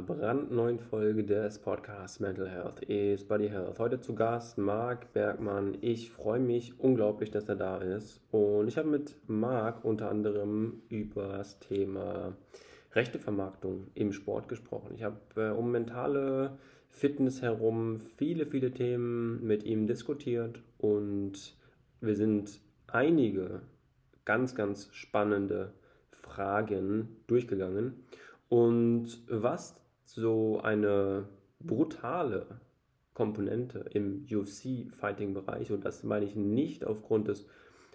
[0.00, 3.78] brandneuen Folge des Podcasts Mental Health is Body Health.
[3.78, 5.76] Heute zu Gast Marc Bergmann.
[5.80, 8.20] Ich freue mich unglaublich, dass er da ist.
[8.30, 12.36] Und ich habe mit Marc unter anderem über das Thema
[12.92, 14.92] Rechtevermarktung im Sport gesprochen.
[14.94, 16.58] Ich habe äh, um mentale
[16.90, 21.56] Fitness herum viele, viele Themen mit ihm diskutiert und
[22.00, 23.62] wir sind einige
[24.24, 25.72] ganz, ganz spannende
[26.10, 28.04] Fragen durchgegangen.
[28.48, 29.74] Und was
[30.08, 31.28] so eine
[31.60, 32.60] brutale
[33.12, 37.46] Komponente im UFC-Fighting-Bereich, und das meine ich nicht aufgrund des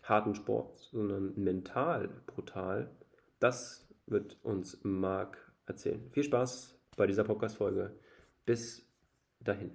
[0.03, 2.91] harten Sports, sondern mental brutal,
[3.39, 6.08] das wird uns Marc erzählen.
[6.12, 7.98] Viel Spaß bei dieser Podcast-Folge.
[8.45, 8.86] Bis
[9.39, 9.72] dahin.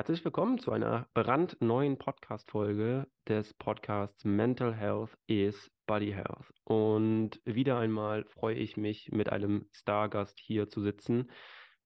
[0.00, 6.54] Herzlich willkommen zu einer brandneuen Podcast-Folge des Podcasts Mental Health is Body Health.
[6.64, 11.30] Und wieder einmal freue ich mich, mit einem Stargast hier zu sitzen.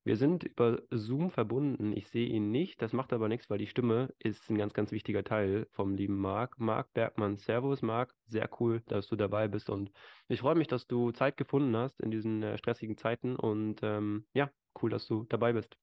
[0.04, 1.92] Wir sind über Zoom verbunden.
[1.92, 2.80] Ich sehe ihn nicht.
[2.80, 6.16] Das macht aber nichts, weil die Stimme ist ein ganz, ganz wichtiger Teil vom lieben
[6.16, 6.60] Marc.
[6.60, 8.14] Marc Bergmann, Servus, Marc.
[8.28, 9.68] Sehr cool, dass du dabei bist.
[9.68, 9.90] Und
[10.28, 13.34] ich freue mich, dass du Zeit gefunden hast in diesen äh, stressigen Zeiten.
[13.34, 15.76] Und ähm, ja, cool, dass du dabei bist.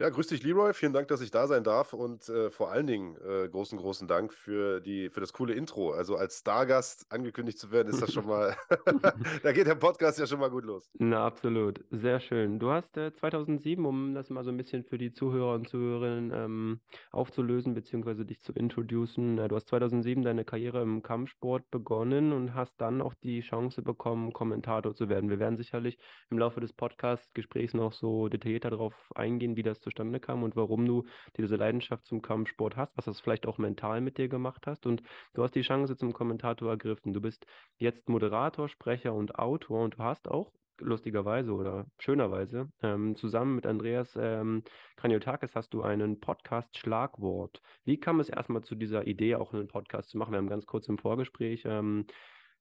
[0.00, 0.74] Ja, grüß dich, Leroy.
[0.74, 4.06] Vielen Dank, dass ich da sein darf und äh, vor allen Dingen äh, großen, großen
[4.06, 5.90] Dank für, die, für das coole Intro.
[5.90, 8.56] Also als Stargast angekündigt zu werden, ist das schon mal,
[9.42, 10.88] da geht der Podcast ja schon mal gut los.
[11.00, 11.84] Na, absolut.
[11.90, 12.60] Sehr schön.
[12.60, 16.30] Du hast äh, 2007, um das mal so ein bisschen für die Zuhörer und Zuhörerinnen
[16.32, 22.54] ähm, aufzulösen, beziehungsweise dich zu introducen, du hast 2007 deine Karriere im Kampfsport begonnen und
[22.54, 25.28] hast dann auch die Chance bekommen, Kommentator zu werden.
[25.28, 25.98] Wir werden sicherlich
[26.30, 30.86] im Laufe des Podcast-Gesprächs noch so detaillierter darauf eingehen, wie das zustande kam und warum
[30.86, 31.04] du
[31.36, 34.86] diese Leidenschaft zum Kampfsport hast, was das vielleicht auch mental mit dir gemacht hast.
[34.86, 35.02] Und
[35.34, 37.12] du hast die Chance zum Kommentator ergriffen.
[37.12, 37.46] Du bist
[37.78, 43.66] jetzt Moderator, Sprecher und Autor und du hast auch lustigerweise oder schönerweise, ähm, zusammen mit
[43.66, 44.62] Andreas ähm,
[44.94, 47.60] Kraniotakis hast du einen Podcast Schlagwort.
[47.84, 50.32] Wie kam es erstmal zu dieser Idee, auch einen Podcast zu machen?
[50.32, 52.06] Wir haben ganz kurz im Vorgespräch ähm,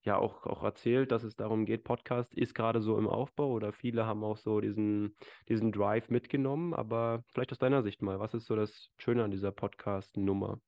[0.03, 3.73] ja auch, auch erzählt, dass es darum geht, Podcast ist gerade so im Aufbau oder
[3.73, 5.15] viele haben auch so diesen,
[5.49, 9.31] diesen Drive mitgenommen, aber vielleicht aus deiner Sicht mal, was ist so das Schöne an
[9.31, 10.59] dieser Podcast-Nummer?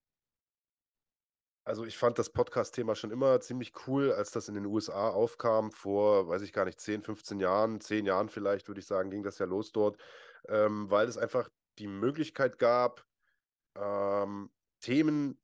[1.64, 5.72] Also ich fand das Podcast-Thema schon immer ziemlich cool, als das in den USA aufkam,
[5.72, 9.22] vor, weiß ich gar nicht, 10, 15 Jahren, 10 Jahren vielleicht, würde ich sagen, ging
[9.22, 9.98] das ja los dort,
[10.48, 11.48] ähm, weil es einfach
[11.78, 13.06] die Möglichkeit gab,
[13.76, 14.50] ähm,
[14.82, 15.40] Themen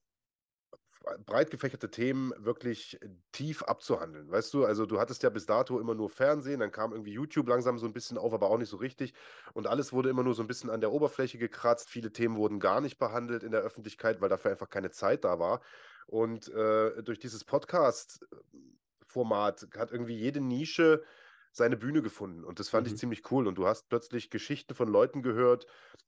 [1.25, 2.99] breit gefächerte Themen wirklich
[3.31, 4.31] tief abzuhandeln.
[4.31, 7.47] Weißt du, also du hattest ja bis dato immer nur Fernsehen, dann kam irgendwie YouTube
[7.47, 9.13] langsam so ein bisschen auf, aber auch nicht so richtig.
[9.53, 11.89] Und alles wurde immer nur so ein bisschen an der Oberfläche gekratzt.
[11.89, 15.39] Viele Themen wurden gar nicht behandelt in der Öffentlichkeit, weil dafür einfach keine Zeit da
[15.39, 15.61] war.
[16.07, 21.03] Und äh, durch dieses Podcast-Format hat irgendwie jede Nische
[21.51, 22.43] seine Bühne gefunden.
[22.43, 22.93] Und das fand mhm.
[22.93, 23.47] ich ziemlich cool.
[23.47, 25.65] Und du hast plötzlich Geschichten von Leuten gehört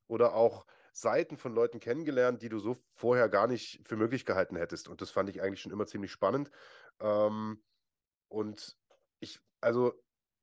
[0.08, 0.66] oder auch
[0.98, 4.88] Seiten von Leuten kennengelernt, die du so vorher gar nicht für möglich gehalten hättest.
[4.90, 6.50] Und das fand ich eigentlich schon immer ziemlich spannend.
[7.00, 7.64] Ähm,
[8.30, 8.76] und
[9.20, 9.94] ich, also,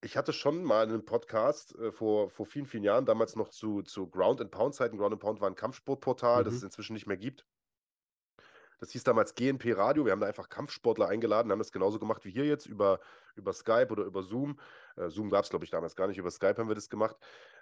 [0.00, 3.82] ich hatte schon mal einen Podcast äh, vor, vor vielen, vielen Jahren, damals noch zu,
[3.82, 4.96] zu Ground and Pound Zeiten.
[4.96, 6.44] Ground and Pound war ein Kampfsportportal, mhm.
[6.44, 7.44] das es inzwischen nicht mehr gibt.
[8.80, 10.04] Das hieß damals GNP Radio.
[10.04, 13.00] Wir haben da einfach Kampfsportler eingeladen, haben das genauso gemacht wie hier jetzt über,
[13.36, 14.58] über Skype oder über Zoom.
[14.96, 16.18] Äh, Zoom gab es, glaube ich, damals gar nicht.
[16.18, 17.16] Über Skype haben wir das gemacht.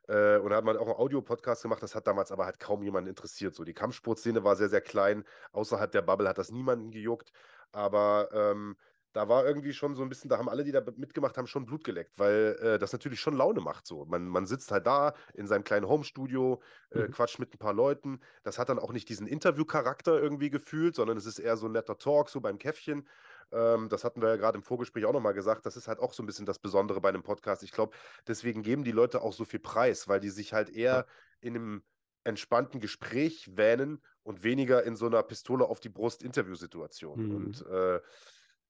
[0.08, 1.82] Äh, und da hat man auch einen Audio-Podcast gemacht.
[1.82, 3.54] Das hat damals aber halt kaum jemanden interessiert.
[3.54, 5.24] So, die Kampfsportszene war sehr, sehr klein.
[5.52, 7.32] Außerhalb der Bubble hat das niemanden gejuckt.
[7.72, 8.76] Aber ähm,
[9.12, 11.66] da war irgendwie schon so ein bisschen, da haben alle, die da mitgemacht haben, schon
[11.66, 13.86] Blut geleckt, weil äh, das natürlich schon Laune macht.
[13.86, 14.04] So.
[14.06, 17.10] Man, man sitzt halt da in seinem kleinen Homestudio, äh, mhm.
[17.10, 18.20] quatscht mit ein paar Leuten.
[18.42, 21.72] Das hat dann auch nicht diesen Interview-Charakter irgendwie gefühlt, sondern es ist eher so ein
[21.72, 23.06] netter Talk, so beim Käffchen.
[23.52, 25.66] Ähm, das hatten wir ja gerade im Vorgespräch auch nochmal gesagt.
[25.66, 27.62] Das ist halt auch so ein bisschen das Besondere bei einem Podcast.
[27.62, 31.06] Ich glaube, deswegen geben die Leute auch so viel Preis, weil die sich halt eher
[31.40, 31.82] in einem
[32.24, 37.26] entspannten Gespräch wähnen und weniger in so einer Pistole auf die Brust Interviewsituation.
[37.26, 37.36] Mhm.
[37.36, 38.00] Und äh,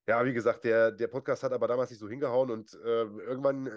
[0.07, 3.71] ja, wie gesagt, der, der Podcast hat aber damals nicht so hingehauen und äh, irgendwann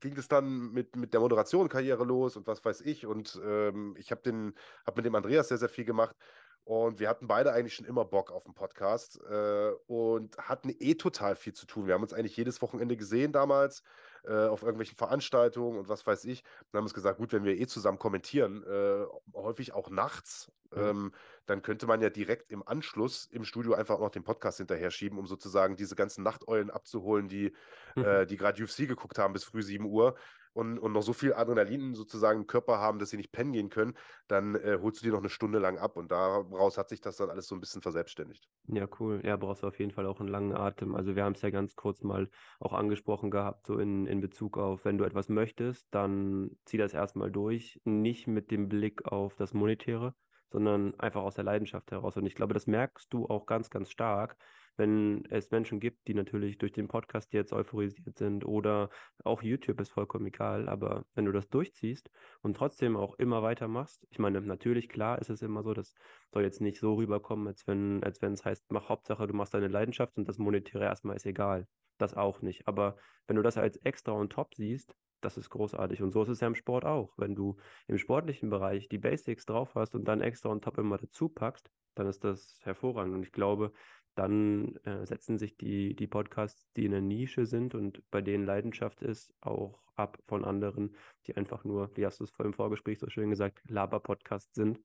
[0.00, 3.06] ging es dann mit, mit der Moderation-Karriere los und was weiß ich.
[3.06, 4.52] Und ähm, ich habe
[4.84, 6.16] hab mit dem Andreas sehr, sehr viel gemacht.
[6.64, 10.96] Und wir hatten beide eigentlich schon immer Bock auf den Podcast äh, und hatten eh
[10.96, 11.86] total viel zu tun.
[11.86, 13.84] Wir haben uns eigentlich jedes Wochenende gesehen damals
[14.24, 16.42] äh, auf irgendwelchen Veranstaltungen und was weiß ich.
[16.72, 20.90] Und haben uns gesagt, gut, wenn wir eh zusammen kommentieren, äh, häufig auch nachts, ja.
[20.90, 21.12] ähm,
[21.46, 24.90] dann könnte man ja direkt im Anschluss im Studio einfach auch noch den Podcast hinterher
[24.90, 27.52] schieben, um sozusagen diese ganzen Nachteulen abzuholen, die,
[27.94, 28.04] mhm.
[28.04, 30.16] äh, die gerade UFC geguckt haben bis früh 7 Uhr
[30.56, 33.68] und, und noch so viel Adrenalin sozusagen im Körper haben, dass sie nicht pennen gehen
[33.68, 33.94] können,
[34.26, 37.16] dann äh, holst du die noch eine Stunde lang ab und daraus hat sich das
[37.16, 38.48] dann alles so ein bisschen verselbstständigt.
[38.68, 39.20] Ja, cool.
[39.22, 40.94] Ja, brauchst du auf jeden Fall auch einen langen Atem.
[40.94, 44.56] Also wir haben es ja ganz kurz mal auch angesprochen gehabt, so in, in Bezug
[44.56, 49.36] auf, wenn du etwas möchtest, dann zieh das erstmal durch, nicht mit dem Blick auf
[49.36, 50.14] das Monetäre,
[50.50, 52.16] sondern einfach aus der Leidenschaft heraus.
[52.16, 54.36] Und ich glaube, das merkst du auch ganz, ganz stark,
[54.76, 58.90] wenn es Menschen gibt, die natürlich durch den Podcast jetzt euphorisiert sind oder
[59.24, 62.10] auch YouTube ist vollkommen egal, aber wenn du das durchziehst
[62.42, 65.94] und trotzdem auch immer weitermachst, ich meine, natürlich, klar ist es immer so, das
[66.32, 69.54] soll jetzt nicht so rüberkommen, als wenn, als wenn es heißt, mach Hauptsache, du machst
[69.54, 71.66] deine Leidenschaft und das Monetäre erstmal ist egal.
[71.98, 72.68] Das auch nicht.
[72.68, 72.96] Aber
[73.26, 76.02] wenn du das als extra und top siehst, das ist großartig.
[76.02, 77.12] Und so ist es ja im Sport auch.
[77.16, 80.98] Wenn du im sportlichen Bereich die Basics drauf hast und dann extra und top immer
[80.98, 83.14] dazu packst, dann ist das hervorragend.
[83.14, 83.72] Und ich glaube,
[84.14, 88.44] dann äh, setzen sich die, die Podcasts, die in der Nische sind und bei denen
[88.44, 90.94] Leidenschaft ist, auch ab von anderen,
[91.26, 94.80] die einfach nur, wie hast du es vor im Vorgespräch so schön gesagt, Laber-Podcasts sind,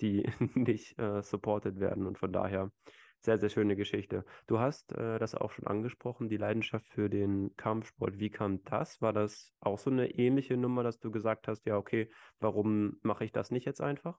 [0.00, 2.06] die nicht äh, supported werden.
[2.06, 2.70] Und von daher
[3.24, 4.24] sehr, sehr schöne Geschichte.
[4.46, 8.18] Du hast äh, das auch schon angesprochen, die Leidenschaft für den Kampfsport.
[8.18, 9.00] Wie kam das?
[9.00, 12.10] War das auch so eine ähnliche Nummer, dass du gesagt hast, ja, okay,
[12.40, 14.18] warum mache ich das nicht jetzt einfach?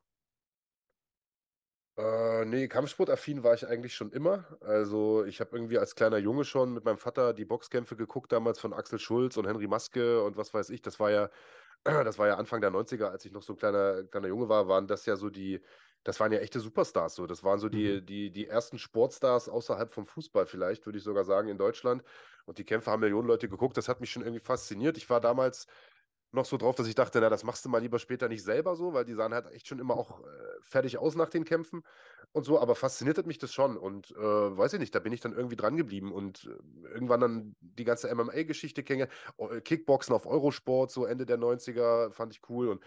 [1.97, 4.57] Äh, nee, kampfsportaffin war ich eigentlich schon immer.
[4.59, 8.59] Also ich habe irgendwie als kleiner Junge schon mit meinem Vater die Boxkämpfe geguckt, damals
[8.59, 10.81] von Axel Schulz und Henry Maske und was weiß ich.
[10.81, 11.29] Das war ja,
[11.83, 14.67] das war ja Anfang der 90er, als ich noch so ein kleiner, kleiner Junge war,
[14.67, 15.61] waren das ja so die,
[16.05, 17.25] das waren ja echte Superstars so.
[17.25, 18.05] Das waren so die, mhm.
[18.05, 22.03] die, die ersten Sportstars außerhalb vom Fußball vielleicht, würde ich sogar sagen, in Deutschland.
[22.45, 23.75] Und die Kämpfe haben Millionen Leute geguckt.
[23.75, 24.97] Das hat mich schon irgendwie fasziniert.
[24.97, 25.65] Ich war damals
[26.31, 28.75] noch so drauf, dass ich dachte, na, das machst du mal lieber später nicht selber
[28.75, 30.23] so, weil die sahen halt echt schon immer auch äh,
[30.61, 31.81] fertig aus nach den Kämpfen
[32.33, 34.17] und so, aber fasziniert hat mich das schon und äh,
[34.57, 37.85] weiß ich nicht, da bin ich dann irgendwie dran geblieben und äh, irgendwann dann die
[37.85, 42.83] ganze MMA-Geschichte kenne, äh, Kickboxen auf Eurosport, so Ende der 90er, fand ich cool und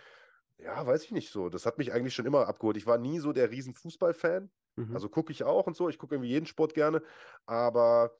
[0.58, 2.76] ja, weiß ich nicht so, das hat mich eigentlich schon immer abgeholt.
[2.76, 4.94] Ich war nie so der riesen Fußballfan, mhm.
[4.94, 7.02] also gucke ich auch und so, ich gucke irgendwie jeden Sport gerne,
[7.46, 8.12] aber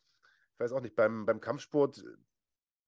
[0.55, 2.03] ich weiß auch nicht, beim, beim Kampfsport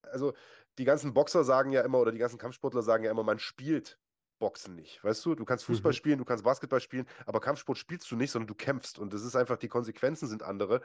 [0.03, 0.33] also
[0.77, 3.99] die ganzen Boxer sagen ja immer, oder die ganzen Kampfsportler sagen ja immer, man spielt
[4.39, 5.03] Boxen nicht.
[5.03, 5.95] Weißt du, du kannst Fußball mhm.
[5.95, 8.97] spielen, du kannst Basketball spielen, aber Kampfsport spielst du nicht, sondern du kämpfst.
[8.97, 10.81] Und das ist einfach, die Konsequenzen sind andere.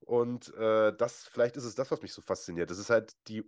[0.00, 2.70] Und äh, das, vielleicht ist es das, was mich so fasziniert.
[2.70, 3.44] Das ist halt die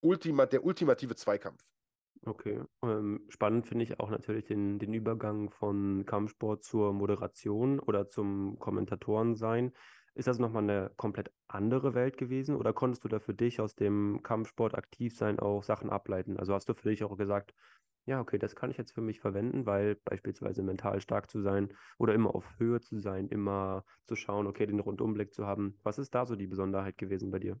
[0.00, 1.62] Ultima, der ultimative Zweikampf.
[2.24, 2.62] Okay.
[2.84, 8.58] Ähm, spannend finde ich auch natürlich den, den Übergang von Kampfsport zur Moderation oder zum
[8.60, 9.72] Kommentatorensein.
[10.14, 13.74] Ist das nochmal eine komplett andere Welt gewesen oder konntest du da für dich aus
[13.74, 16.36] dem Kampfsport aktiv sein auch Sachen ableiten?
[16.36, 17.54] Also hast du für dich auch gesagt,
[18.04, 21.72] ja, okay, das kann ich jetzt für mich verwenden, weil beispielsweise mental stark zu sein
[21.98, 25.78] oder immer auf Höhe zu sein, immer zu schauen, okay, den Rundumblick zu haben.
[25.82, 27.60] Was ist da so die Besonderheit gewesen bei dir?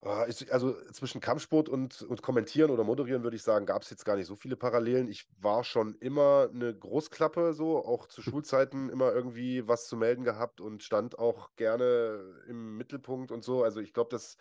[0.00, 4.04] Ah, also zwischen Kampfsport und, und Kommentieren oder Moderieren würde ich sagen, gab es jetzt
[4.04, 5.08] gar nicht so viele Parallelen.
[5.08, 10.22] Ich war schon immer eine Großklappe, so auch zu Schulzeiten immer irgendwie was zu melden
[10.22, 13.64] gehabt und stand auch gerne im Mittelpunkt und so.
[13.64, 14.36] Also ich glaube, dass,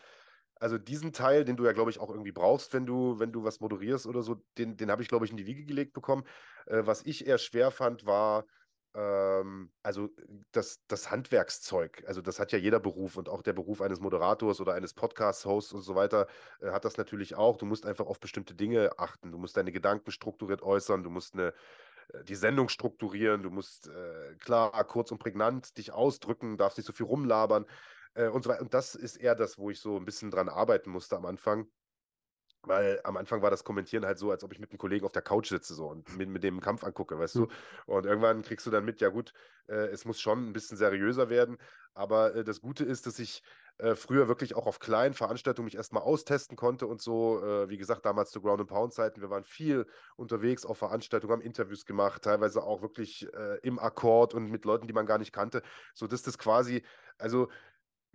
[0.60, 3.44] also diesen Teil, den du ja, glaube ich, auch irgendwie brauchst, wenn du, wenn du
[3.44, 6.24] was moderierst oder so, den, den habe ich, glaube ich, in die Wiege gelegt bekommen.
[6.68, 8.46] Äh, was ich eher schwer fand, war
[8.94, 10.10] ähm, also
[10.52, 14.60] das, das Handwerkszeug, also das hat ja jeder Beruf und auch der Beruf eines Moderators
[14.60, 16.28] oder eines Podcast-Hosts und so weiter
[16.62, 17.58] äh, hat das natürlich auch.
[17.58, 19.32] Du musst einfach auf bestimmte Dinge achten.
[19.32, 21.54] Du musst deine Gedanken strukturiert äußern, du musst eine,
[22.14, 26.88] äh, die Sendung strukturieren, du musst äh, klar, kurz und prägnant dich ausdrücken, darfst nicht
[26.88, 27.66] so viel rumlabern
[28.16, 28.62] äh, und so weiter.
[28.62, 31.68] Und das ist eher das, wo ich so ein bisschen dran arbeiten musste am Anfang.
[32.68, 35.12] Weil am Anfang war das Kommentieren halt so, als ob ich mit einem Kollegen auf
[35.12, 37.48] der Couch sitze so und mit, mit dem Kampf angucke, weißt du?
[37.86, 39.34] Und irgendwann kriegst du dann mit, ja gut,
[39.68, 41.58] äh, es muss schon ein bisschen seriöser werden.
[41.94, 43.44] Aber äh, das Gute ist, dass ich
[43.80, 47.44] äh, früher wirklich auch auf kleinen Veranstaltungen mich erstmal austesten konnte und so.
[47.44, 51.34] Äh, wie gesagt, damals zu Ground and Pound Zeiten, wir waren viel unterwegs auf Veranstaltungen,
[51.34, 55.18] haben Interviews gemacht, teilweise auch wirklich äh, im Akkord und mit Leuten, die man gar
[55.20, 55.62] nicht kannte.
[55.94, 56.84] So dass das quasi,
[57.20, 57.50] also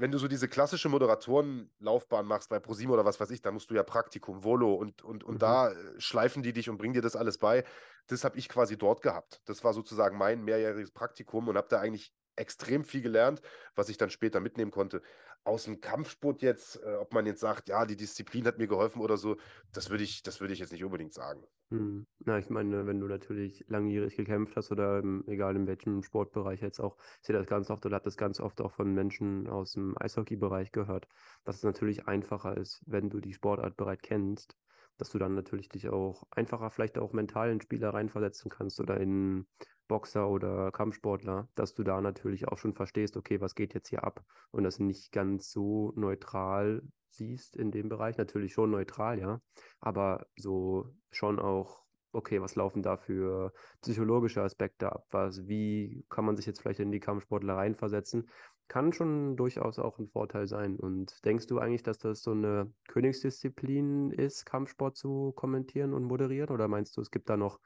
[0.02, 3.70] wenn du so diese klassische Moderatorenlaufbahn machst bei ProSieben oder was weiß ich, da musst
[3.70, 5.38] du ja Praktikum, Volo und, und, und mhm.
[5.38, 7.62] da äh, schleifen die dich und bringen dir das alles bei.
[8.08, 9.40] Das habe ich quasi dort gehabt.
[9.44, 13.42] Das war sozusagen mein mehrjähriges Praktikum und habe da eigentlich extrem viel gelernt,
[13.76, 15.02] was ich dann später mitnehmen konnte.
[15.44, 19.00] Aus dem Kampfsport jetzt, äh, ob man jetzt sagt, ja, die Disziplin hat mir geholfen
[19.00, 19.36] oder so,
[19.72, 21.44] das würde ich, das würde ich jetzt nicht unbedingt sagen.
[21.70, 22.06] Hm.
[22.20, 26.60] Na, ich meine, wenn du natürlich langjährig gekämpft hast oder im, egal in welchem Sportbereich
[26.60, 29.48] jetzt auch, ich sehe das ganz oft oder habe das ganz oft auch von Menschen
[29.48, 31.08] aus dem Eishockey-Bereich gehört,
[31.44, 34.56] dass es natürlich einfacher ist, wenn du die Sportart bereits kennst,
[34.98, 39.00] dass du dann natürlich dich auch einfacher vielleicht auch mental in Spieler reinversetzen kannst oder
[39.00, 39.46] in
[39.92, 44.04] Boxer oder Kampfsportler, dass du da natürlich auch schon verstehst, okay, was geht jetzt hier
[44.04, 48.16] ab und das nicht ganz so neutral siehst in dem Bereich.
[48.16, 49.42] Natürlich schon neutral, ja,
[49.80, 55.04] aber so schon auch, okay, was laufen da für psychologische Aspekte ab?
[55.10, 58.30] Was, wie kann man sich jetzt vielleicht in die Kampfsportler reinversetzen?
[58.68, 60.76] Kann schon durchaus auch ein Vorteil sein.
[60.76, 66.48] Und denkst du eigentlich, dass das so eine Königsdisziplin ist, Kampfsport zu kommentieren und moderieren?
[66.48, 67.60] Oder meinst du, es gibt da noch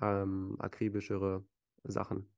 [0.00, 1.44] ähm, akribischere
[1.84, 2.32] Sachen?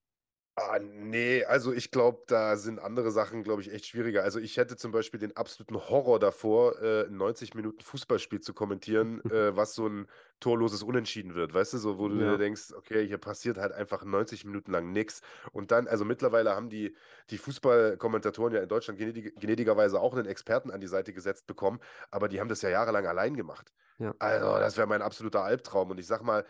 [0.55, 4.23] Ah, nee, also ich glaube, da sind andere Sachen, glaube ich, echt schwieriger.
[4.23, 9.23] Also ich hätte zum Beispiel den absoluten Horror davor, äh, 90 Minuten Fußballspiel zu kommentieren,
[9.31, 10.09] äh, was so ein
[10.41, 12.33] torloses Unentschieden wird, weißt du, so wo du Ja.
[12.33, 15.23] dir denkst, okay, hier passiert halt einfach 90 Minuten lang nichts.
[15.53, 16.95] Und dann, also mittlerweile haben die,
[17.31, 21.81] die Fußballkommentatoren ja in Deutschland gnädig, gnädigerweise auch einen Experten an die Seite gesetzt bekommen,
[22.11, 23.73] aber die haben das ja jahrelang allein gemacht.
[23.99, 24.15] Ja.
[24.19, 25.91] Also das wäre mein absoluter Albtraum.
[25.91, 26.45] Und ich sag mal,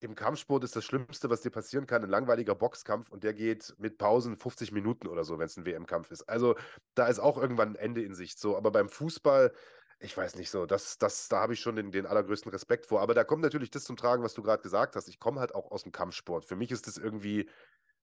[0.00, 3.74] im Kampfsport ist das Schlimmste, was dir passieren kann, ein langweiliger Boxkampf und der geht
[3.78, 6.22] mit Pausen 50 Minuten oder so, wenn es ein WM-Kampf ist.
[6.22, 6.56] Also
[6.94, 8.38] da ist auch irgendwann ein Ende in Sicht.
[8.38, 9.52] So, aber beim Fußball,
[9.98, 13.02] ich weiß nicht so, das, das, da habe ich schon den, den allergrößten Respekt vor.
[13.02, 15.08] Aber da kommt natürlich das zum Tragen, was du gerade gesagt hast.
[15.08, 16.46] Ich komme halt auch aus dem Kampfsport.
[16.46, 17.48] Für mich ist das irgendwie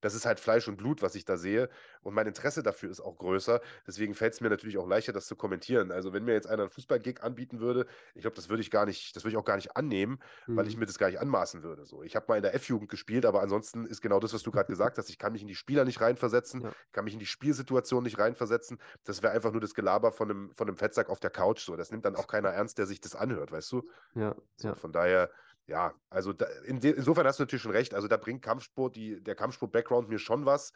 [0.02, 1.70] das ist halt Fleisch und Blut, was ich da sehe.
[2.02, 3.62] Und mein Interesse dafür ist auch größer.
[3.86, 5.92] Deswegen fällt es mir natürlich auch leichter, das zu kommentieren.
[5.92, 7.86] Also, wenn mir jetzt einer einen Fußballgig anbieten würde,
[8.16, 10.20] ich glaube, das würde ich gar nicht, das würde ich auch gar nicht annehmen,
[10.54, 10.80] weil ich Mhm.
[10.80, 11.86] mir das gar nicht anmaßen würde.
[11.86, 14.52] So, ich habe mal in der F-Jugend gespielt, aber ansonsten ist genau das, was du
[14.52, 15.10] gerade gesagt hast.
[15.10, 16.76] Ich kann mich in die Spieler nicht reinversetzen, Ja.
[16.92, 18.80] kann mich in die Spielsituation nicht reinversetzen.
[19.04, 21.62] Das wäre einfach nur das Gelaber von einem, von einem Fettsack auf der Couch.
[21.66, 23.84] So, das nimmt dann auch keiner ernst, der sich das anhört, weißt du?
[24.14, 24.76] Ja, So, ja.
[24.76, 25.32] von daher,
[25.68, 27.94] ja, also da, in de, insofern hast du natürlich schon recht.
[27.94, 30.74] Also da bringt Kampfsport, die, der Kampfsport-Background mir schon was.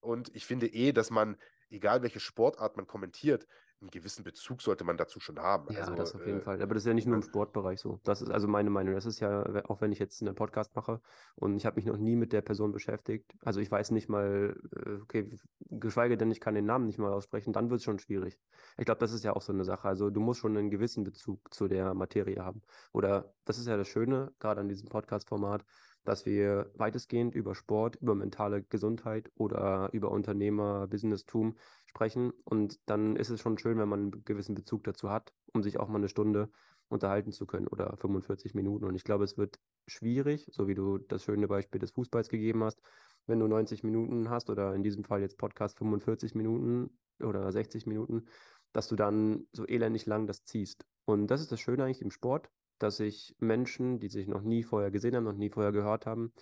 [0.00, 1.36] Und ich finde eh, dass man,
[1.70, 3.46] egal welche Sportart man kommentiert,
[3.82, 5.72] einen gewissen Bezug sollte man dazu schon haben.
[5.72, 6.62] Ja, also, das auf jeden äh, Fall.
[6.62, 7.22] Aber das ist ja nicht nur im?
[7.22, 8.00] Sportbereich so.
[8.04, 8.94] Das ist also meine Meinung.
[8.94, 11.00] Das ist ja, auch wenn ich jetzt einen Podcast mache
[11.34, 13.34] und ich habe mich noch nie mit der Person beschäftigt.
[13.44, 17.12] Also ich weiß nicht mal, äh, okay, geschweige denn, ich kann den Namen nicht mal
[17.12, 18.38] aussprechen, dann wird es schon schwierig.
[18.78, 19.88] Ich glaube, das ist ja auch so eine Sache.
[19.88, 22.62] Also du musst schon einen gewissen Bezug zu der Materie haben.
[22.92, 25.64] Oder das ist ja das Schöne, gerade an diesem Podcast-Format,
[26.04, 31.56] dass wir weitestgehend über Sport, über mentale Gesundheit oder über Unternehmer, Businesstum
[31.86, 32.32] sprechen.
[32.44, 35.78] Und dann ist es schon schön, wenn man einen gewissen Bezug dazu hat, um sich
[35.78, 36.50] auch mal eine Stunde
[36.88, 38.84] unterhalten zu können oder 45 Minuten.
[38.84, 42.62] Und ich glaube, es wird schwierig, so wie du das schöne Beispiel des Fußballs gegeben
[42.62, 42.80] hast,
[43.26, 47.86] wenn du 90 Minuten hast oder in diesem Fall jetzt Podcast 45 Minuten oder 60
[47.86, 48.26] Minuten,
[48.72, 50.84] dass du dann so elendig lang das ziehst.
[51.04, 52.50] Und das ist das Schöne eigentlich im Sport,
[52.82, 56.32] dass sich Menschen, die sich noch nie vorher gesehen haben, noch nie vorher gehört haben,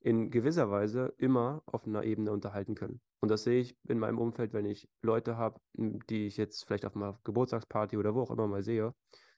[0.00, 3.00] in gewisser Weise immer auf einer Ebene unterhalten können.
[3.20, 6.84] Und das sehe ich in meinem Umfeld, wenn ich Leute habe, die ich jetzt vielleicht
[6.84, 8.94] auf einer Geburtstagsparty oder wo auch immer mal sehe.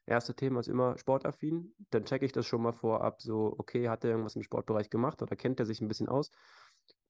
[0.07, 1.75] Erste Thema ist immer sportaffin.
[1.91, 5.23] Dann checke ich das schon mal vorab, so, okay, hat er irgendwas im Sportbereich gemacht
[5.23, 6.31] oder kennt er sich ein bisschen aus?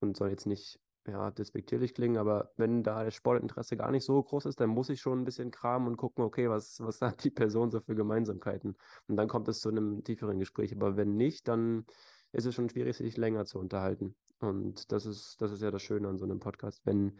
[0.00, 4.23] Und soll jetzt nicht, ja, despektierlich klingen, aber wenn da das Sportinteresse gar nicht so
[4.23, 7.25] groß ist, dann muss ich schon ein bisschen kramen und gucken, okay, was, was hat
[7.25, 8.77] die Person so für Gemeinsamkeiten?
[9.09, 10.75] Und dann kommt es zu einem tieferen Gespräch.
[10.75, 11.87] Aber wenn nicht, dann
[12.33, 14.15] ist es schon schwierig, sich länger zu unterhalten.
[14.41, 17.19] Und das ist, das ist ja das Schöne an so einem Podcast, wenn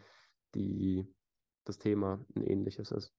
[0.53, 1.07] die,
[1.63, 3.13] das Thema ein ähnliches ist.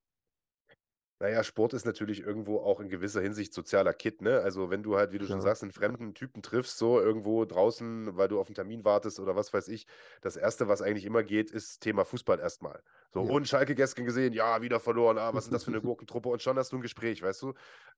[1.21, 4.41] Naja, Sport ist natürlich irgendwo auch in gewisser Hinsicht sozialer Kit, ne?
[4.41, 8.17] Also wenn du halt, wie du schon sagst, einen fremden Typen triffst, so irgendwo draußen,
[8.17, 9.87] weil du auf einen Termin wartest oder was weiß ich,
[10.21, 12.85] das Erste, was eigentlich immer geht, ist Thema Fußball erstmal.
[13.13, 13.31] So, Ja.
[13.33, 16.29] und Schalke gestern gesehen, ja, wieder verloren, ah, was ist das für eine Gurkentruppe?
[16.29, 17.55] Und schon hast du ein Gespräch, weißt du?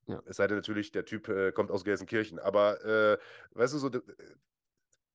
[0.06, 0.22] Ja.
[0.24, 3.18] Es sei denn natürlich, der Typ äh, kommt aus Gelsenkirchen, aber äh,
[3.52, 4.00] weißt du, so, d-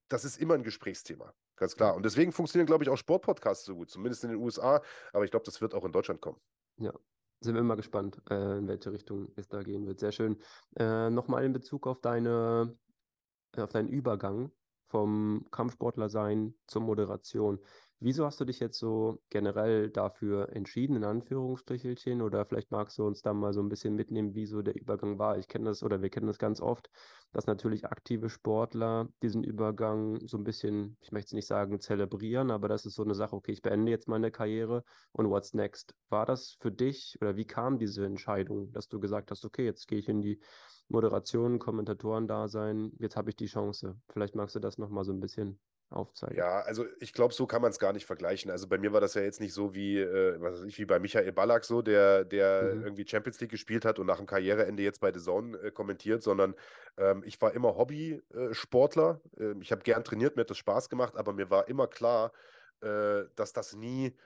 [0.09, 1.95] das ist immer ein Gesprächsthema, ganz klar.
[1.95, 4.81] Und deswegen funktionieren, glaube ich, auch Sportpodcasts so gut, zumindest in den USA,
[5.11, 6.39] aber ich glaube, das wird auch in Deutschland kommen.
[6.77, 6.93] Ja,
[7.41, 9.99] sind wir immer gespannt, äh, in welche Richtung es da gehen wird.
[9.99, 10.37] Sehr schön.
[10.77, 12.77] Äh, nochmal in Bezug auf deine,
[13.57, 14.51] auf deinen Übergang
[14.87, 17.59] vom Kampfsportler sein zur Moderation.
[17.99, 22.21] Wieso hast du dich jetzt so generell dafür entschieden, in Anführungsstrichelchen?
[22.21, 25.17] Oder vielleicht magst du uns da mal so ein bisschen mitnehmen, wie so der Übergang
[25.17, 25.37] war.
[25.37, 26.89] Ich kenne das oder wir kennen das ganz oft,
[27.31, 32.51] dass natürlich aktive Sportler diesen Übergang so ein bisschen, ich möchte es nicht sagen zelebrieren,
[32.51, 34.83] aber das ist so eine Sache, okay, ich beende jetzt meine Karriere
[35.13, 35.95] und what's next?
[36.09, 39.87] War das für dich oder wie kam diese Entscheidung, dass du gesagt hast, okay, jetzt
[39.87, 40.41] gehe ich in die
[40.89, 43.99] Moderation, Kommentatoren da sein, jetzt habe ich die Chance.
[44.09, 46.37] Vielleicht magst du das nochmal so ein bisschen aufzeigen.
[46.37, 48.49] Ja, also ich glaube, so kann man es gar nicht vergleichen.
[48.49, 50.85] Also bei mir war das ja jetzt nicht so wie, äh, was weiß ich, wie
[50.85, 52.81] bei Michael Ballack so, der, der Mhm.
[52.81, 56.23] irgendwie Champions League gespielt hat und nach dem Karriereende jetzt bei The Zone äh, kommentiert,
[56.23, 56.55] sondern
[56.97, 59.21] ähm, ich war immer Hobby-Sportler.
[59.37, 62.31] Ähm, ich habe gern trainiert, mir hat das Spaß gemacht, aber mir war immer klar,
[62.81, 64.17] äh, dass das nie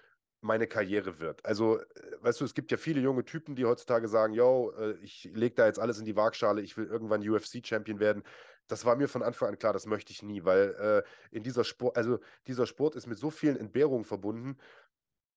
[0.41, 1.45] meine Karriere wird.
[1.45, 1.85] Also, äh,
[2.21, 5.55] weißt du, es gibt ja viele junge Typen, die heutzutage sagen, yo, äh, ich lege
[5.55, 8.23] da jetzt alles in die Waagschale, ich will irgendwann UFC-Champion werden.
[8.69, 11.65] Das war mir von Anfang an klar, das möchte ich nie, weil äh, in dieser
[11.65, 14.57] Sport, also dieser Sport ist mit so vielen Entbehrungen verbunden,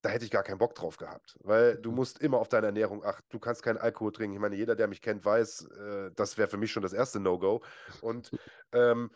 [0.02, 1.96] da hätte ich gar keinen Bock drauf gehabt, weil du mhm.
[1.96, 3.24] musst immer auf deine Ernährung achten.
[3.30, 4.34] Du kannst keinen Alkohol trinken.
[4.34, 7.20] Ich meine, jeder, der mich kennt, weiß, äh, das wäre für mich schon das erste
[7.20, 7.62] No-Go.
[8.00, 8.30] Und
[8.72, 9.10] ähm,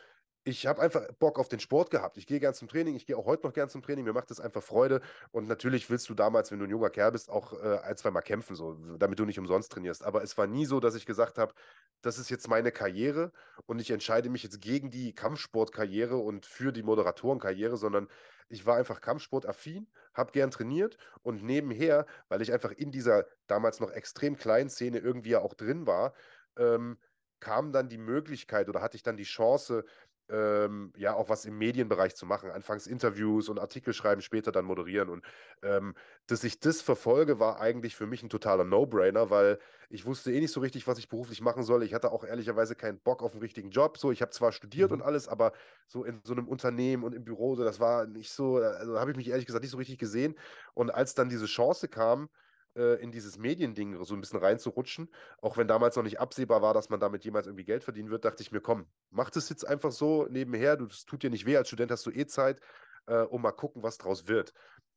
[0.47, 2.17] ich habe einfach Bock auf den Sport gehabt.
[2.19, 4.31] Ich gehe gern zum Training, ich gehe auch heute noch gern zum Training, mir macht
[4.31, 5.01] das einfach Freude.
[5.33, 8.13] Und natürlich willst du damals, wenn du ein junger Kerl bist, auch äh, ein, zwei
[8.13, 10.05] Mal kämpfen, so, damit du nicht umsonst trainierst.
[10.05, 11.53] Aber es war nie so, dass ich gesagt habe,
[12.01, 13.33] das ist jetzt meine Karriere
[13.67, 18.07] und ich entscheide mich jetzt gegen die Kampfsportkarriere und für die Moderatorenkarriere, sondern
[18.49, 23.81] ich war einfach Kampfsportaffin, habe gern trainiert und nebenher, weil ich einfach in dieser damals
[23.81, 26.13] noch extrem kleinen Szene irgendwie ja auch drin war,
[26.57, 26.99] ähm,
[27.41, 29.85] kam dann die Möglichkeit oder hatte ich dann die Chance,
[30.29, 32.51] ähm, ja auch was im Medienbereich zu machen.
[32.51, 35.09] Anfangs Interviews und Artikel schreiben, später dann moderieren.
[35.09, 35.25] Und
[35.63, 35.95] ähm,
[36.27, 40.41] dass ich das verfolge, war eigentlich für mich ein totaler No-Brainer, weil ich wusste eh
[40.41, 41.83] nicht so richtig, was ich beruflich machen soll.
[41.83, 43.99] Ich hatte auch ehrlicherweise keinen Bock auf einen richtigen Job.
[43.99, 44.97] So, ich habe zwar studiert mhm.
[44.97, 45.53] und alles, aber
[45.87, 49.13] so in so einem Unternehmen und im Büro, so, das war nicht so, also habe
[49.13, 50.35] ich mich ehrlich gesagt nicht so richtig gesehen.
[50.75, 52.29] Und als dann diese Chance kam,
[52.77, 55.09] äh, in dieses Mediending so ein bisschen reinzurutschen.
[55.41, 58.25] Auch wenn damals noch nicht absehbar war, dass man damit jemals irgendwie Geld verdienen wird,
[58.25, 60.77] dachte ich mir, komm, mach das jetzt einfach so nebenher.
[60.77, 61.57] Das tut dir nicht weh.
[61.57, 62.61] Als Student hast du eh Zeit,
[63.07, 64.53] äh, um mal gucken, was draus wird.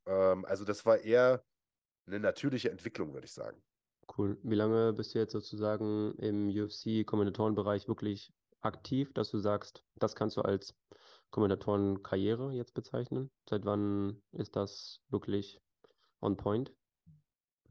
[0.06, 1.44] Ähm, also, das war eher
[2.08, 3.62] eine natürliche Entwicklung, würde ich sagen.
[4.18, 4.38] Cool.
[4.44, 10.36] Wie lange bist du jetzt sozusagen im UFC-Kommentatorenbereich wirklich aktiv, dass du sagst, das kannst
[10.38, 10.76] du als
[11.30, 13.30] Kommentatorenkarriere jetzt bezeichnen?
[13.48, 15.62] Seit wann ist das wirklich
[16.22, 16.74] on point?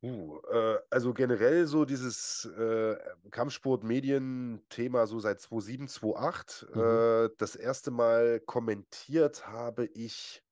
[0.01, 2.97] Uh, äh, also generell so dieses äh,
[3.31, 6.67] Kampfsport-Medien-Thema so seit 2007, 2008.
[6.73, 6.81] Mhm.
[6.81, 10.45] Äh, das erste Mal kommentiert habe ich,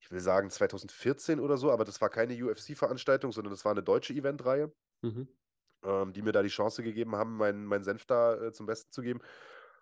[0.00, 3.82] ich will sagen 2014 oder so, aber das war keine UFC-Veranstaltung, sondern das war eine
[3.82, 5.28] deutsche Eventreihe, mhm.
[5.84, 8.92] ähm, die mir da die Chance gegeben haben, meinen mein Senf da äh, zum Besten
[8.92, 9.20] zu geben.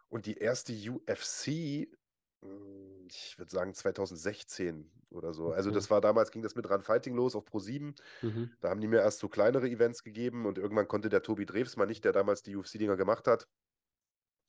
[0.09, 1.88] Und die erste UFC,
[2.42, 5.53] hm, ich würde sagen 2016 oder so.
[5.53, 7.94] Also das war damals, ging das mit Run Fighting los auf Pro7.
[8.23, 8.51] Mhm.
[8.61, 11.77] Da haben die mir erst so kleinere Events gegeben und irgendwann konnte der Tobi Drews
[11.77, 13.49] mal nicht, der damals die UFC-Dinger gemacht hat.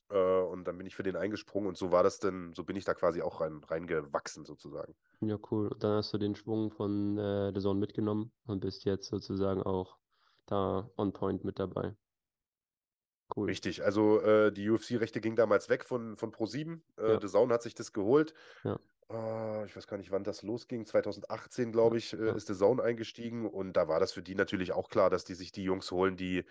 [0.10, 2.76] Äh, und dann bin ich für den eingesprungen und so war das dann, so bin
[2.76, 4.94] ich da quasi auch rein, reingewachsen sozusagen.
[5.22, 5.70] Ja, cool.
[5.70, 9.64] Und dann hast du den Schwung von äh, der Zone mitgenommen und bist jetzt sozusagen
[9.64, 9.98] auch
[10.46, 11.96] da on point mit dabei.
[13.36, 13.46] Cool.
[13.48, 16.80] Richtig, also äh, die UFC-Rechte ging damals weg von, von Pro7.
[16.98, 17.22] Äh, ja.
[17.22, 18.34] The Zone hat sich das geholt.
[18.64, 18.80] Ja.
[19.10, 20.86] Uh, ich weiß gar nicht, wann das losging.
[20.86, 22.34] 2018, glaube ich, äh, ja.
[22.34, 23.46] ist The Zone eingestiegen.
[23.46, 26.16] Und da war das für die natürlich auch klar, dass die sich die Jungs holen,
[26.16, 26.46] die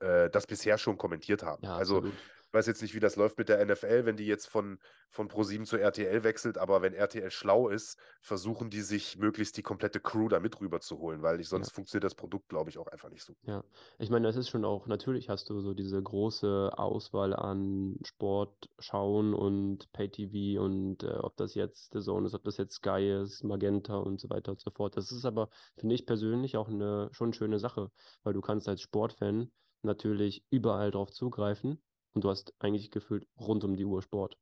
[0.00, 1.64] äh, das bisher schon kommentiert haben.
[1.64, 2.14] Ja, also absolut
[2.56, 4.78] weiß jetzt nicht, wie das läuft mit der NFL, wenn die jetzt von,
[5.10, 9.62] von Pro7 zu RTL wechselt, aber wenn RTL schlau ist, versuchen die sich möglichst die
[9.62, 11.74] komplette Crew da mit rüber zu holen, weil ich, sonst ja.
[11.74, 13.34] funktioniert das Produkt, glaube ich, auch einfach nicht so.
[13.42, 13.62] Ja,
[13.98, 18.70] ich meine, das ist schon auch, natürlich hast du so diese große Auswahl an Sport
[18.78, 23.20] schauen und Pay-TV und äh, ob das jetzt The Zone ist, ob das jetzt Sky
[23.22, 24.96] ist, Magenta und so weiter und so fort.
[24.96, 27.90] Das ist aber, finde ich persönlich, auch eine schon schöne Sache,
[28.22, 31.82] weil du kannst als Sportfan natürlich überall drauf zugreifen
[32.16, 34.38] und du hast eigentlich gefühlt rund um die Uhr Sport.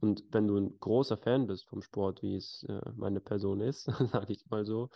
[0.00, 3.84] Und wenn du ein großer Fan bist vom Sport, wie es äh, meine Person ist,
[4.12, 4.88] sage ich mal so,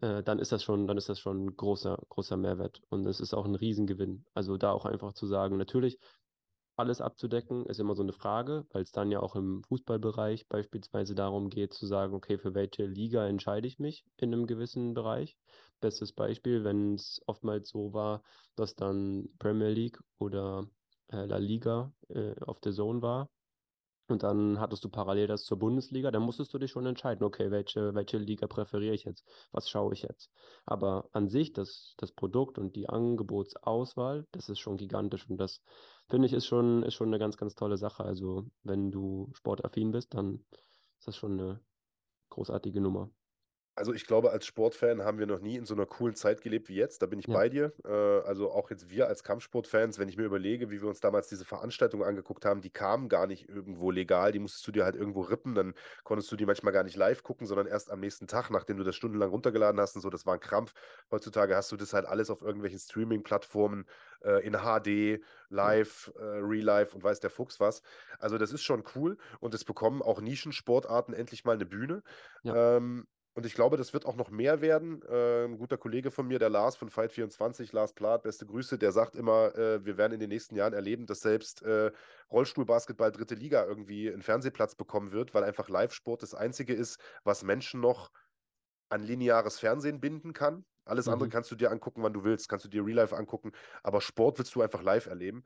[0.00, 2.80] äh, dann ist das schon, dann ist das schon ein großer, großer Mehrwert.
[2.88, 4.24] Und es ist auch ein Riesengewinn.
[4.34, 5.98] Also da auch einfach zu sagen, natürlich,
[6.76, 11.14] alles abzudecken, ist immer so eine Frage, weil es dann ja auch im Fußballbereich beispielsweise
[11.14, 15.36] darum geht, zu sagen, okay, für welche Liga entscheide ich mich in einem gewissen Bereich.
[15.80, 18.24] Bestes Beispiel, wenn es oftmals so war,
[18.56, 20.66] dass dann Premier League oder
[21.14, 23.30] äh, La Liga äh, auf der Zone war.
[24.06, 27.50] Und dann hattest du parallel das zur Bundesliga, dann musstest du dich schon entscheiden, okay,
[27.50, 30.30] welche, welche Liga präferiere ich jetzt, was schaue ich jetzt.
[30.66, 35.62] Aber an sich, das, das Produkt und die Angebotsauswahl, das ist schon gigantisch und das
[36.10, 38.04] finde ich ist schon, ist schon eine ganz, ganz tolle Sache.
[38.04, 40.44] Also wenn du sportaffin bist, dann
[40.98, 41.60] ist das schon eine
[42.28, 43.10] großartige Nummer.
[43.76, 46.68] Also ich glaube, als Sportfan haben wir noch nie in so einer coolen Zeit gelebt
[46.68, 47.02] wie jetzt.
[47.02, 47.34] Da bin ich Ja.
[47.34, 47.72] bei dir.
[47.84, 51.26] Äh, also auch jetzt wir als Kampfsportfans, wenn ich mir überlege, wie wir uns damals
[51.28, 54.30] diese Veranstaltungen angeguckt haben, die kamen gar nicht irgendwo legal.
[54.30, 55.56] Die musstest du dir halt irgendwo rippen.
[55.56, 58.76] Dann konntest du die manchmal gar nicht live gucken, sondern erst am nächsten Tag, nachdem
[58.76, 60.10] du das stundenlang runtergeladen hast und so.
[60.10, 60.72] Das war ein Krampf.
[61.10, 63.86] Heutzutage hast du das halt alles auf irgendwelchen Streaming-Plattformen
[64.22, 67.82] äh, in HD, live, äh, real life und weiß der Fuchs was.
[68.20, 72.02] Also das ist schon cool und es bekommen auch Nischensportarten endlich mal eine Bühne.
[72.42, 72.60] Ja.
[72.76, 75.02] Ähm, und ich glaube, das wird auch noch mehr werden.
[75.02, 78.92] Äh, ein guter Kollege von mir, der Lars von Fight24, Lars Plath, beste Grüße, der
[78.92, 81.90] sagt immer, äh, wir werden in den nächsten Jahren erleben, dass selbst äh,
[82.30, 87.42] Rollstuhlbasketball dritte Liga irgendwie einen Fernsehplatz bekommen wird, weil einfach Live-Sport das Einzige ist, was
[87.42, 88.10] Menschen noch
[88.90, 90.64] an lineares Fernsehen binden kann.
[90.84, 91.30] Alles andere Mhm.
[91.30, 94.38] kannst du dir angucken, wann du willst, kannst du dir Real Life angucken, aber Sport
[94.38, 95.44] willst du einfach live erleben.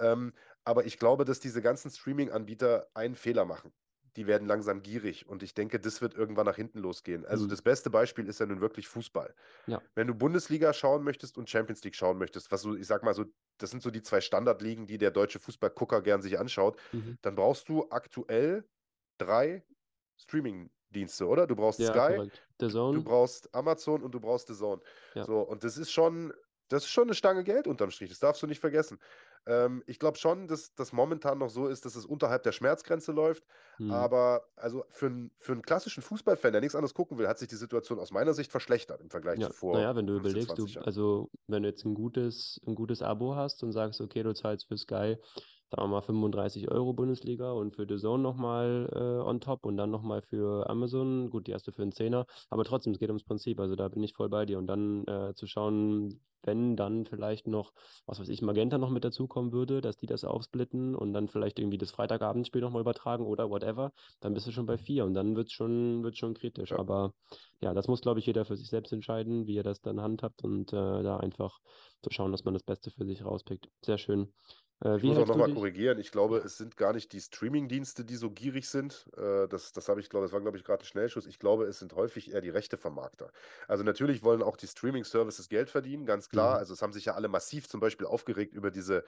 [0.00, 0.32] Ähm,
[0.64, 3.72] aber ich glaube, dass diese ganzen Streaming-Anbieter einen Fehler machen.
[4.18, 7.24] Die werden langsam gierig und ich denke, das wird irgendwann nach hinten losgehen.
[7.24, 7.50] Also Mhm.
[7.50, 9.34] das beste Beispiel ist ja nun wirklich Fußball.
[9.66, 9.80] Ja.
[9.94, 13.14] Wenn du Bundesliga schauen möchtest und Champions League schauen möchtest, was so, ich sag mal
[13.14, 13.26] so,
[13.58, 17.18] das sind so die zwei Standardligen, die der deutsche Fußballgucker gern sich anschaut, Mhm.
[17.22, 18.68] dann brauchst du aktuell
[19.18, 19.64] drei
[20.16, 21.46] Streaming-Dienste, oder?
[21.46, 24.82] Du brauchst Ja, Sky, du brauchst Amazon und du brauchst The Zone.
[25.14, 25.24] Ja.
[25.24, 26.32] So, und das ist schon,
[26.68, 28.10] das ist schon eine Stange Geld unterm Strich.
[28.10, 28.98] Das darfst du nicht vergessen.
[29.46, 33.12] Ähm, ich glaube schon, dass das momentan noch so ist, dass es unterhalb der Schmerzgrenze
[33.12, 33.44] läuft.
[33.78, 34.08] Mhm.
[34.08, 37.48] Aber also für, einen- für einen klassischen Fußballfan, der nichts anderes gucken will, hat sich
[37.48, 40.40] die Situation aus meiner Sicht verschlechtert im Vergleich Ja, zu vor naja, wenn du 15,
[40.40, 44.00] überlegst, 20 du, also wenn du jetzt ein gutes, ein gutes Abo hast und sagst,
[44.00, 45.16] okay, du zahlst für Sky,
[45.70, 49.76] sagen wir mal 35 Euro Bundesliga und für The Zone nochmal äh, on top und
[49.76, 53.24] dann nochmal für Amazon, gut, die erste für einen Zehner, aber trotzdem, es geht ums
[53.24, 57.04] Prinzip, also da bin ich voll bei dir und dann äh, zu schauen, wenn dann
[57.04, 57.72] vielleicht noch,
[58.06, 61.58] was weiß ich, Magenta noch mit dazukommen würde, dass die das aufsplitten und dann vielleicht
[61.58, 65.36] irgendwie das Freitagabendspiel nochmal übertragen oder whatever, dann bist du schon bei vier und dann
[65.36, 66.78] wird es schon, wird's schon kritisch, Ja.
[66.78, 67.12] aber
[67.60, 70.42] ja, das muss, glaube ich, jeder für sich selbst entscheiden, wie er das dann handhabt
[70.44, 71.58] und äh, da einfach
[72.02, 73.68] zu schauen, dass man das Beste für sich rauspickt.
[73.84, 74.32] Sehr schön.
[74.84, 75.98] Äh, Ich muss auch nochmal korrigieren.
[75.98, 76.44] Ich glaube, Ja.
[76.44, 79.06] es sind gar nicht die Streaming-Dienste, die so gierig sind.
[79.16, 81.26] Äh, das das habe ich, glaube das war, glaube ich, gerade ein Schnellschuss.
[81.26, 83.30] Ich glaube, es sind häufig eher die Rechtevermarkter.
[83.66, 86.54] Also natürlich wollen auch die Streaming-Services Geld verdienen, ganz klar.
[86.54, 86.58] Mhm.
[86.58, 89.04] Also es haben sich ja alle massiv zum Beispiel aufgeregt über diese,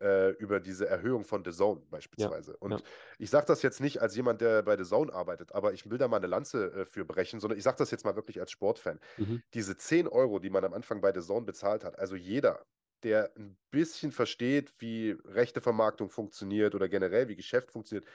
[0.00, 2.56] äh, über diese Erhöhung von The Zone beispielsweise.
[2.58, 2.82] Und ja.
[3.18, 5.98] ich sage das jetzt nicht als jemand, der bei The Zone arbeitet, aber ich will
[5.98, 8.50] da mal eine Lanze äh, für brechen, sondern ich sage das jetzt mal wirklich als
[8.50, 9.00] Sportfan.
[9.16, 9.42] Mhm.
[9.54, 12.64] Diese 10 Euro, die man am Anfang bei The Zone bezahlt hat, also jeder,
[13.04, 18.06] der ein bisschen versteht, wie rechte Vermarktung funktioniert oder generell wie Geschäft funktioniert,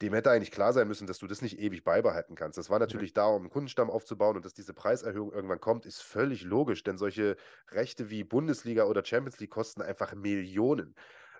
[0.00, 2.56] dem hätte eigentlich klar sein müssen, dass du das nicht ewig beibehalten kannst.
[2.56, 6.02] Das war natürlich da, um einen Kundenstamm aufzubauen und dass diese Preiserhöhung irgendwann kommt, ist
[6.02, 7.36] völlig logisch, denn solche
[7.70, 10.94] Rechte wie Bundesliga oder Champions League kosten einfach Millionen.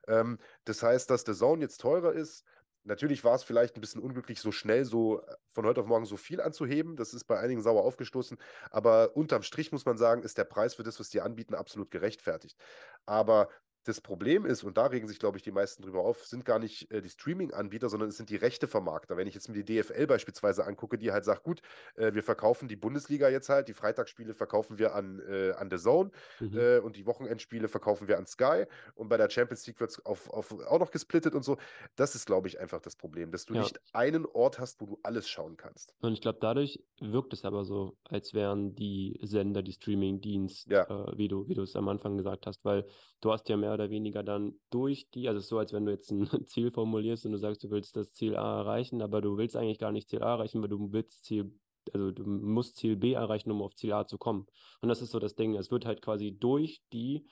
[0.08, 2.44] Ähm, das heißt, dass The Zone jetzt teurer ist.
[2.88, 6.06] Natürlich war es vielleicht ein bisschen unglücklich, so schnell, so äh, von heute auf morgen
[6.06, 6.96] so viel anzuheben.
[6.96, 8.38] Das ist bei einigen sauer aufgestoßen.
[8.70, 11.90] Aber unterm Strich muss man sagen, ist der Preis für das, was die anbieten, absolut
[11.90, 12.58] gerechtfertigt.
[13.04, 13.48] Aber
[13.88, 16.58] das Problem ist, und da regen sich, glaube ich, die meisten drüber auf, sind gar
[16.58, 19.16] nicht äh, die Streaming-Anbieter, sondern es sind die Rechtevermarkter.
[19.16, 21.62] Wenn ich jetzt mir die DFL beispielsweise angucke, die halt sagt, gut,
[21.96, 25.78] äh, wir verkaufen die Bundesliga jetzt halt, die Freitagsspiele verkaufen wir an, äh, an The
[25.78, 26.58] Zone Mhm.
[26.58, 30.04] äh, und die Wochenendspiele verkaufen wir an Sky und bei der Champions League wird es
[30.04, 31.56] auf, auf, auch noch gesplittet und so.
[31.96, 33.60] Das ist, glaube ich, einfach das Problem, dass du Ja.
[33.60, 35.94] nicht einen Ort hast, wo du alles schauen kannst.
[36.00, 40.82] Und ich glaube, dadurch wirkt es aber so, als wären die Sender, die Streaming-Dienst, Ja.
[40.88, 42.86] äh, wie du, wie du es am Anfang gesagt hast, weil
[43.20, 45.86] du hast ja mehr oder weniger dann durch die, also es ist so, als wenn
[45.86, 49.20] du jetzt ein Ziel formulierst und du sagst, du willst das Ziel A erreichen, aber
[49.20, 51.52] du willst eigentlich gar nicht Ziel A erreichen, weil du willst Ziel,
[51.92, 54.46] also du musst Ziel B erreichen, um auf Ziel A zu kommen.
[54.80, 57.26] Und das ist so das Ding, es wird halt quasi durch die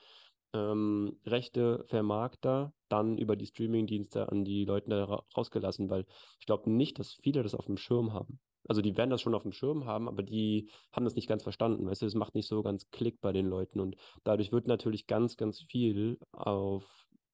[0.53, 6.05] ähm, rechte Vermarkter dann über die Streaming-Dienste an die Leute da ra rausgelassen, weil
[6.39, 8.39] ich glaube nicht, dass viele das auf dem Schirm haben.
[8.67, 11.43] Also die werden das schon auf dem Schirm haben, aber die haben das nicht ganz
[11.43, 11.87] verstanden.
[11.87, 15.07] Weißt du, es macht nicht so ganz Klick bei den Leuten und dadurch wird natürlich
[15.07, 16.85] ganz, ganz viel auf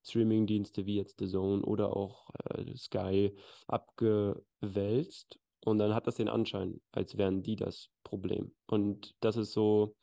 [0.05, 3.35] Streaming-Dienste wie jetzt The Zone oder auch äh, Sky
[3.67, 8.53] abgewälzt und dann hat das den Anschein, als wären die das Problem.
[8.67, 9.95] Und das ist so,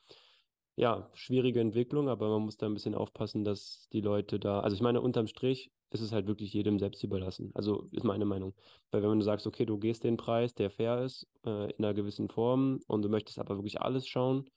[0.76, 4.74] ja, schwierige Entwicklung, aber man muss da ein bisschen aufpassen, dass die Leute da, also
[4.74, 7.50] ich meine, unterm Strich ist es halt wirklich jedem selbst überlassen.
[7.54, 8.54] Also ist meine Meinung.
[8.90, 11.94] Weil wenn du sagst, okay, du gehst den Preis, der fair ist, äh, in einer
[11.94, 14.48] gewissen Form und du möchtest aber wirklich alles schauen,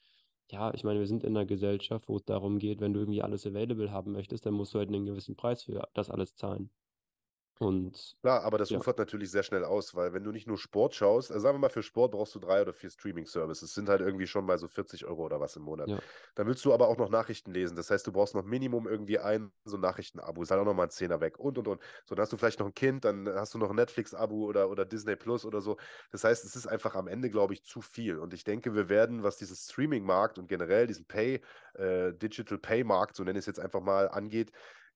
[0.52, 3.22] ja, ich meine, wir sind in einer Gesellschaft, wo es darum geht, wenn du irgendwie
[3.24, 6.70] alles available haben möchtest, dann musst du halt einen gewissen Preis für das alles zahlen.
[7.64, 8.78] Und Klar, aber das ja.
[8.78, 11.60] ufert natürlich sehr schnell aus, weil wenn du nicht nur Sport schaust, also sagen wir
[11.60, 14.68] mal, für Sport brauchst du drei oder vier Streaming-Services, sind halt irgendwie schon mal so
[14.68, 15.88] 40 Euro oder was im Monat.
[15.88, 16.00] Ja.
[16.36, 17.76] Dann willst du aber auch noch Nachrichten lesen.
[17.76, 20.92] Das heißt, du brauchst noch Minimum irgendwie ein so Nachrichten-Abo, ist halt auch nochmal ein
[20.92, 21.82] Zehner weg und und und.
[22.06, 24.70] So, dann hast du vielleicht noch ein Kind, dann hast du noch ein Netflix-Abo oder,
[24.70, 25.78] oder Disney Plus oder so.
[26.12, 28.20] Das heißt, es ist einfach am Ende, glaube ich, zu viel.
[28.20, 31.42] Und ich denke, wir werden, was dieses Streaming-Markt und generell diesen Pay,
[31.76, 34.52] äh, Digital Pay-Markt, so nenne ich es jetzt einfach mal, angeht,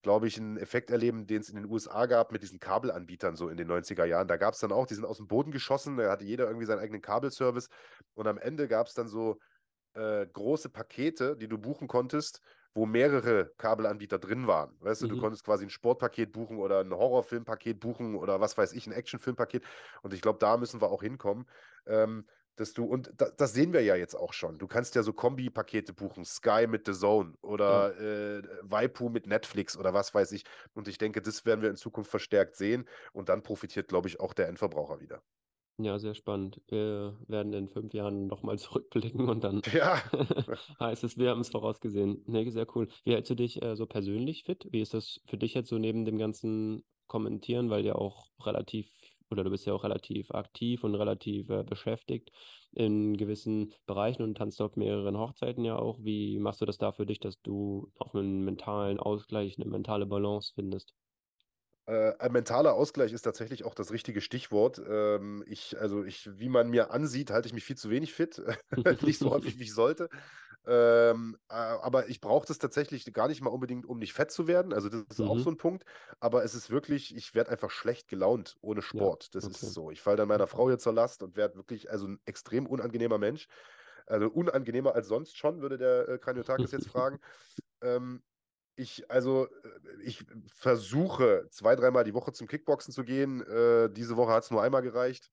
[0.08, 3.50] glaube ich, einen Effekt erleben, den es in den USA gab mit diesen Kabelanbietern so
[3.50, 4.28] in den 90er Jahren.
[4.30, 6.66] Da gab es dann auch, die sind aus dem Boden geschossen, da hatte jeder irgendwie
[6.66, 7.68] seinen eigenen Kabelservice
[8.14, 9.38] und am Ende gab es dann so
[9.94, 12.42] äh, große Pakete, die du buchen konntest,
[12.74, 14.78] wo mehrere Kabelanbieter drin waren.
[14.80, 15.18] Weißt du, du Mhm.
[15.18, 19.66] konntest quasi ein Sportpaket buchen oder ein Horrorfilmpaket buchen oder was weiß ich, ein Actionfilmpaket.
[20.04, 21.46] Und ich glaube, da müssen wir auch hinkommen.
[21.88, 24.58] Ähm, dass du, und da, das sehen wir ja jetzt auch schon.
[24.58, 29.78] Du kannst ja so Kombi-Pakete buchen, Sky mit The Zone oder äh, Waipu mit Netflix
[29.78, 30.44] oder was weiß ich.
[30.74, 32.88] Und ich denke, das werden wir in Zukunft verstärkt sehen.
[33.14, 35.24] Und dann profitiert, glaube ich, auch der Endverbraucher wieder.
[35.80, 36.60] Ja, sehr spannend.
[36.70, 40.02] Wir werden in fünf Jahren nochmal zurückblicken und dann Ja.
[40.80, 42.24] heißt es, wir haben es vorausgesehen.
[42.26, 42.88] Nee, sehr cool.
[43.04, 44.68] Wie hältst du dich äh, so persönlich fit?
[44.72, 48.90] Wie ist das für dich jetzt so neben dem ganzen Kommentieren, weil ja auch relativ,
[49.30, 52.32] oder du bist ja auch relativ aktiv und relativ äh, beschäftigt
[52.72, 56.00] in gewissen Bereichen und tanzt auf mehreren Hochzeiten ja auch.
[56.04, 60.06] Wie machst du das da für dich, dass du auch einen mentalen Ausgleich, eine mentale
[60.06, 60.94] Balance findest?
[61.88, 64.82] Äh, ein mentaler Ausgleich ist tatsächlich auch das richtige Stichwort.
[64.90, 68.42] Ähm, ich, also ich, wie man mir ansieht, halte ich mich viel zu wenig fit.
[69.02, 70.10] nicht so häufig, wie ich sollte.
[70.68, 74.48] Ähm, äh, aber ich brauche das tatsächlich gar nicht mal unbedingt, um nicht fett zu
[74.48, 74.74] werden.
[74.74, 75.40] Also das ist auch Mhm.
[75.40, 75.86] so ein Punkt.
[76.20, 79.34] Aber es ist wirklich, ich werde einfach schlecht gelaunt ohne Ja, Sport.
[79.36, 79.48] Das okay.
[79.48, 79.92] ist so.
[79.92, 83.18] Ich falle dann meiner Frau hier zur Last und werde wirklich also ein extrem unangenehmer
[83.18, 83.48] Mensch.
[84.08, 87.20] Also unangenehmer als sonst schon, würde der äh, Kraniotakis jetzt fragen.
[87.82, 88.24] Ähm,
[88.76, 93.42] ich, also, äh, ich versuche zwei, dreimal die Woche zum Kickboxen zu gehen.
[93.42, 95.32] Äh, diese Woche hat es nur einmal gereicht.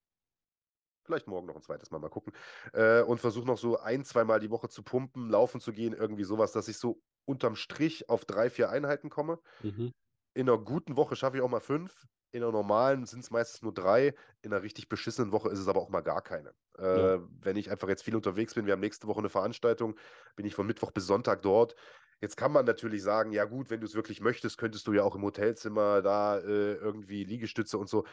[1.05, 2.33] Vielleicht morgen noch ein zweites Mal, mal gucken.
[2.73, 6.25] Äh, und versuche noch so ein, zweimal die Woche zu pumpen, laufen zu gehen, irgendwie
[6.25, 9.39] sowas, dass ich so unterm Strich auf drei, vier Einheiten komme.
[9.63, 9.93] Mhm.
[10.35, 12.07] In einer guten Woche schaffe ich auch mal fünf.
[12.33, 14.13] In einer normalen sind es meistens nur drei.
[14.43, 16.53] In einer richtig beschissenen Woche ist es aber auch mal gar keine.
[16.79, 17.15] Ja.
[17.15, 19.95] Äh, wenn ich einfach jetzt viel unterwegs bin, wir haben nächste Woche eine Veranstaltung,
[20.35, 21.77] bin ich von Mittwoch bis Sonntag dort.
[22.21, 25.03] Jetzt kann man natürlich sagen, ja gut, wenn du es wirklich möchtest, könntest du ja
[25.05, 28.05] auch im Hotelzimmer da äh, irgendwie Liegestütze und so.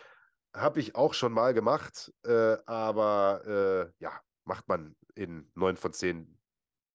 [0.56, 4.12] Habe ich auch schon mal gemacht, äh, aber äh, ja,
[4.46, 6.38] macht man in neun von zehn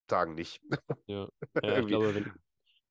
[0.07, 0.61] Tagen nicht.
[1.07, 1.27] Ja,
[1.63, 2.31] ja, ich glaube, wenn,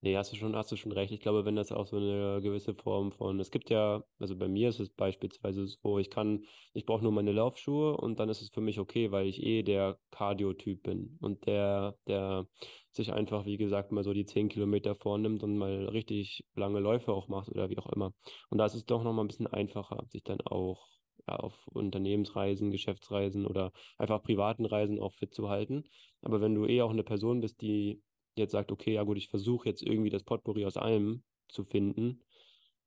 [0.07, 1.13] nee, hast du schon, hast du schon recht.
[1.13, 4.47] Ich glaube, wenn das auch so eine gewisse Form von, es gibt ja, also bei
[4.47, 8.41] mir ist es beispielsweise so, ich kann, ich brauche nur meine Laufschuhe und dann ist
[8.41, 12.47] es für mich okay, weil ich eh der Cardio-Typ bin und der, der
[12.93, 17.13] sich einfach, wie gesagt, mal so die zehn Kilometer vornimmt und mal richtig lange Läufe
[17.13, 18.13] auch macht oder wie auch immer.
[18.51, 20.87] Und da ist es doch nochmal ein bisschen einfacher, sich dann auch
[21.27, 25.83] ja, auf Unternehmensreisen, Geschäftsreisen oder einfach privaten Reisen auch fit zu halten.
[26.23, 28.03] Aber wenn du eh auch eine Person bist, die
[28.39, 32.23] jetzt sagt, okay, ja gut, ich versuche jetzt irgendwie das Potpourri aus allem zu finden,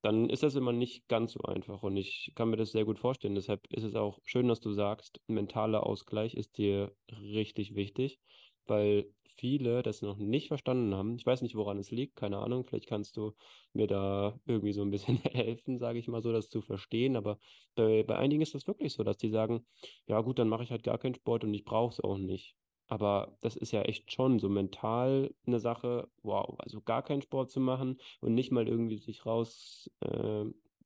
[0.01, 1.83] dann ist das immer nicht ganz so einfach.
[1.83, 3.35] Und ich kann mir das sehr gut vorstellen.
[3.35, 8.19] Deshalb ist es auch schön, dass du sagst, mentaler Ausgleich ist dir richtig wichtig,
[8.65, 11.15] weil viele das noch nicht verstanden haben.
[11.15, 12.65] Ich weiß nicht, woran es liegt, keine Ahnung.
[12.65, 13.33] Vielleicht kannst du
[13.73, 17.15] mir da irgendwie so ein bisschen helfen, sage ich mal so, das zu verstehen.
[17.15, 17.39] Aber
[17.75, 19.65] bei, bei einigen ist das wirklich so, dass die sagen,
[20.07, 22.55] ja gut, dann mache ich halt gar keinen Sport und ich brauche es auch nicht.
[22.89, 27.52] Aber das ist ja echt schon so mental eine Sache, wow, also gar keinen Sport
[27.52, 30.45] zu machen und nicht mal irgendwie sich raus äh,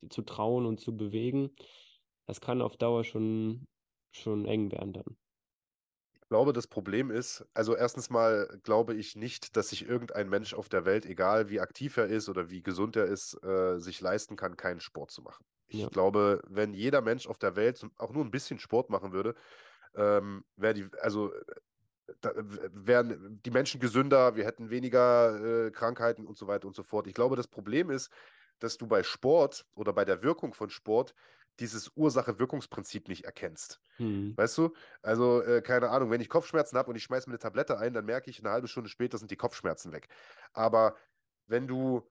[0.10, 1.56] zu trauen und zu bewegen,
[2.28, 3.66] das kann auf Dauer schon,
[4.12, 5.18] schon eng werden dann.
[6.16, 10.54] Ich glaube, das Problem ist, also erstens mal glaube ich nicht, dass sich irgendein Mensch
[10.56, 14.02] auf der Welt, egal wie aktiv er ist oder wie gesund er ist, äh, sich
[14.02, 15.46] leisten kann, keinen Sport zu machen.
[15.68, 19.12] Ich Ja, glaube, wenn jeder Mensch auf der Welt auch nur ein bisschen Sport machen
[19.12, 19.36] würde,
[19.96, 21.32] ähm, wäre die, also
[22.22, 26.84] da wären die Menschen gesünder, wir hätten weniger äh, Krankheiten und so weiter und so
[26.84, 27.08] fort.
[27.08, 28.12] Ich glaube, das Problem ist,
[28.60, 31.14] dass du bei Sport oder bei der Wirkung von Sport
[31.60, 33.80] dieses Ursache-Wirkungsprinzip nicht erkennst.
[33.98, 34.74] hm, Weißt du?
[35.04, 37.94] Also, äh, keine Ahnung, wenn ich Kopfschmerzen habe und ich schmeiße mir eine Tablette ein,
[37.94, 40.10] dann merke ich, eine halbe Stunde später sind die Kopfschmerzen weg.
[40.54, 40.98] Aber
[41.48, 42.10] wenn du,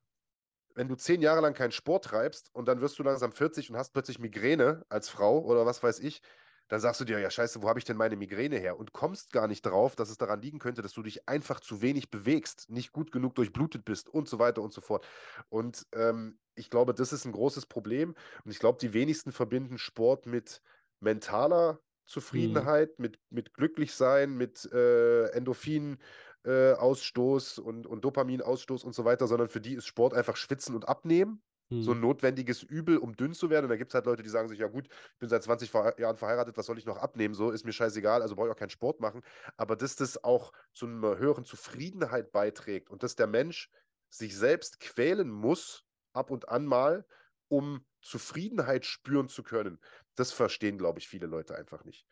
[0.74, 3.76] wenn du zehn Jahre lang keinen Sport treibst und dann wirst du langsam 40 und
[3.76, 6.22] hast plötzlich Migräne als Frau oder was weiß ich,
[6.68, 8.79] dann sagst du dir, ja, scheiße, wo habe ich denn meine Migräne her?
[8.79, 11.83] Und kommst gar nicht drauf, dass es daran liegen könnte, dass du dich einfach zu
[11.83, 15.07] wenig bewegst, nicht gut genug durchblutet bist und so weiter und so fort.
[15.48, 18.14] Und ähm, ich glaube, das ist ein großes Problem.
[18.44, 20.62] Und ich glaube, die wenigsten verbinden Sport mit
[21.01, 25.98] mentaler hm, Zufriedenheit, mit, mit Glücklichsein, mit äh, Endorphin.
[26.44, 30.75] Äh, Ausstoß und, und Dopaminausstoß und so weiter, sondern für die ist Sport einfach Schwitzen
[30.75, 31.40] und Abnehmen
[31.80, 33.66] so ein notwendiges Übel, um dünn zu werden.
[33.66, 35.70] Und da gibt es halt Leute, die sagen sich, ja gut, ich bin seit 20
[35.70, 37.35] Ver Jahren verheiratet, was soll ich noch abnehmen?
[37.35, 39.22] So ist mir scheißegal, also brauche ich auch keinen Sport machen.
[39.56, 43.70] Aber dass das auch zu einer höheren Zufriedenheit beiträgt und dass der Mensch
[44.11, 47.06] sich selbst quälen muss, ab und an mal,
[47.48, 49.78] um Zufriedenheit spüren zu können,
[50.16, 52.06] das verstehen, glaube ich, viele Leute einfach nicht.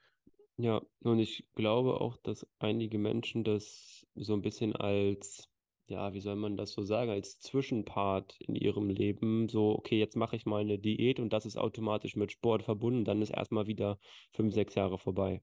[0.56, 5.48] Ja, und ich glaube auch, dass einige Menschen das so ein bisschen als,
[5.90, 10.16] ja, wie soll man das so sagen, als Zwischenpart in ihrem Leben, so, okay, jetzt
[10.16, 13.66] mache ich mal eine Diät und das ist automatisch mit Sport verbunden, dann ist erstmal
[13.66, 13.98] wieder
[14.32, 15.42] fünf, sechs Jahre vorbei.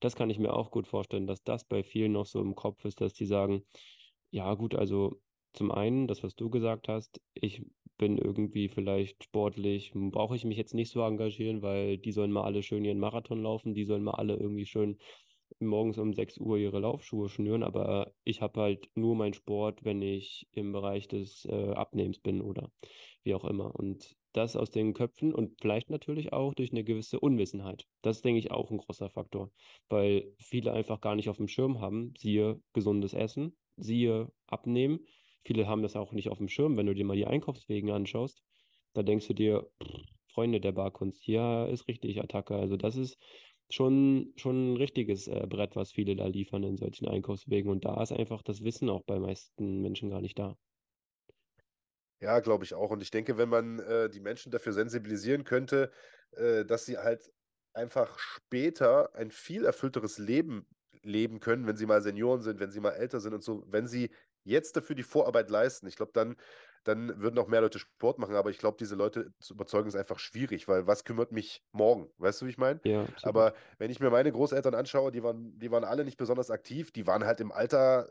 [0.00, 2.84] Das kann ich mir auch gut vorstellen, dass das bei vielen noch so im Kopf
[2.84, 3.62] ist, dass die sagen,
[4.30, 7.64] ja, gut, also zum einen, das, was du gesagt hast, ich
[7.96, 12.42] bin irgendwie vielleicht sportlich, brauche ich mich jetzt nicht so engagieren, weil die sollen mal
[12.42, 14.98] alle schön ihren Marathon laufen, die sollen mal alle irgendwie schön
[15.60, 20.02] morgens um 6 Uhr ihre Laufschuhe schnüren, aber ich habe halt nur meinen Sport, wenn
[20.02, 22.70] ich im Bereich des äh, Abnehmens bin oder
[23.22, 23.74] wie auch immer.
[23.74, 27.86] Und das aus den Köpfen und vielleicht natürlich auch durch eine gewisse Unwissenheit.
[28.02, 29.50] Das ist, denke ich, auch ein großer Faktor,
[29.88, 35.06] weil viele einfach gar nicht auf dem Schirm haben, siehe gesundes Essen, siehe Abnehmen.
[35.44, 38.42] Viele haben das auch nicht auf dem Schirm, wenn du dir mal die Einkaufswegen anschaust.
[38.92, 39.70] Da denkst du dir,
[40.34, 42.56] Freunde der Barkunst, hier ist richtig Attacke.
[42.56, 43.18] Also das ist
[43.70, 47.70] schon, schon ein richtiges äh, Brett, was viele da liefern in solchen Einkaufswegen.
[47.70, 50.56] Und da ist einfach das Wissen auch bei meisten Menschen gar nicht da.
[52.20, 52.90] Ja, glaube ich auch.
[52.90, 55.92] Und ich denke, wenn man äh, die Menschen dafür sensibilisieren könnte,
[56.32, 57.30] äh, dass sie halt
[57.74, 60.66] einfach später ein viel erfüllteres Leben
[61.04, 63.86] leben können, wenn sie mal Senioren sind, wenn sie mal älter sind und so, wenn
[63.86, 64.10] sie
[64.44, 65.86] jetzt dafür die Vorarbeit leisten.
[65.86, 66.36] Ich glaube, dann,
[66.84, 69.96] dann würden auch mehr Leute Sport machen, aber ich glaube, diese Leute zu überzeugen ist
[69.96, 72.10] einfach schwierig, weil was kümmert mich morgen?
[72.18, 72.80] Weißt du, wie ich meine?
[72.84, 73.06] Ja.
[73.22, 76.92] Aber wenn ich mir meine Großeltern anschaue, die waren, die waren alle nicht besonders aktiv,
[76.92, 78.08] die waren halt im Alter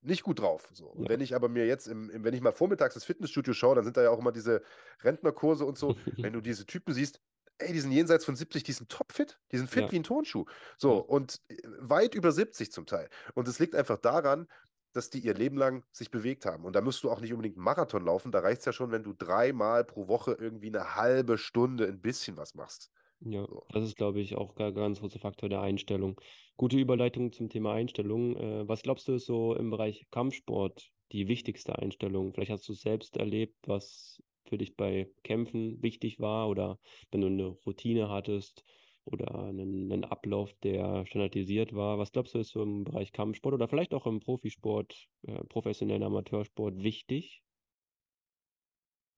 [0.00, 0.68] nicht gut drauf.
[0.72, 0.94] So.
[0.98, 1.08] Ja.
[1.08, 3.84] wenn ich aber mir jetzt, im, im, wenn ich mal vormittags das Fitnessstudio schaue, dann
[3.84, 4.62] sind da ja auch immer diese
[5.02, 5.96] Rentnerkurse und so.
[6.18, 7.20] wenn du diese Typen siehst,
[7.58, 9.90] ey, die sind jenseits von 70, die sind topfit, die sind fit Ja.
[9.90, 10.44] wie ein Turnschuh.
[10.78, 13.08] So, und äh, weit über 70 zum Teil.
[13.34, 14.46] Und es liegt einfach daran,
[14.92, 16.64] dass die ihr Leben lang sich bewegt haben.
[16.64, 18.30] Und da musst du auch nicht unbedingt einen Marathon laufen.
[18.32, 22.00] Da reicht es ja schon, wenn du dreimal pro Woche irgendwie eine halbe Stunde ein
[22.00, 22.90] bisschen was machst.
[23.20, 23.66] Ja, So.
[23.70, 26.20] das ist, glaube ich, auch ein ganz großer Faktor der Einstellung.
[26.56, 28.36] Gute Überleitung zum Thema Einstellung.
[28.36, 32.34] Äh, was glaubst du, ist so im Bereich Kampfsport die wichtigste Einstellung?
[32.34, 34.22] Vielleicht hast du es selbst erlebt, was
[34.54, 36.78] für dich bei Kämpfen wichtig war oder
[37.10, 38.64] wenn du eine Routine hattest
[39.04, 41.98] oder einen, einen Ablauf, der standardisiert war.
[41.98, 46.02] Was glaubst du, ist so im Bereich Kampfsport oder vielleicht auch im Profisport, äh, professionellen
[46.02, 47.42] Amateursport wichtig?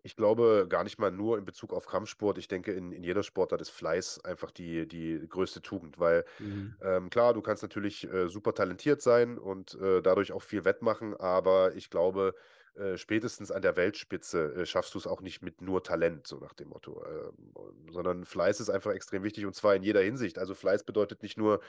[0.02, 2.38] Ich glaube gar nicht mal nur in Bezug auf Kampfsport.
[2.38, 6.76] Ich denke, in, in jeder Sportart ist Fleiß einfach die, die größte Tugend, weil Mhm.
[6.80, 11.14] ähm, klar, du kannst natürlich äh, super talentiert sein und äh, dadurch auch viel wettmachen,
[11.16, 12.34] aber ich glaube,
[12.76, 16.38] äh, spätestens an der Weltspitze äh, schaffst du es auch nicht mit nur Talent, so
[16.38, 17.52] nach dem Motto, ähm,
[17.90, 20.38] sondern Fleiß ist einfach extrem wichtig und zwar in jeder Hinsicht.
[20.38, 21.60] Also Fleiß bedeutet nicht nur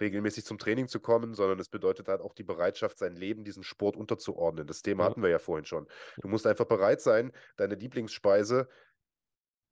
[0.00, 3.62] regelmäßig zum Training zu kommen, sondern es bedeutet halt auch die Bereitschaft, sein Leben diesem
[3.62, 4.66] Sport unterzuordnen.
[4.66, 5.04] Das Thema Ja.
[5.04, 5.86] hatten wir ja vorhin schon.
[6.20, 8.68] Du musst einfach bereit sein, deine Lieblingsspeise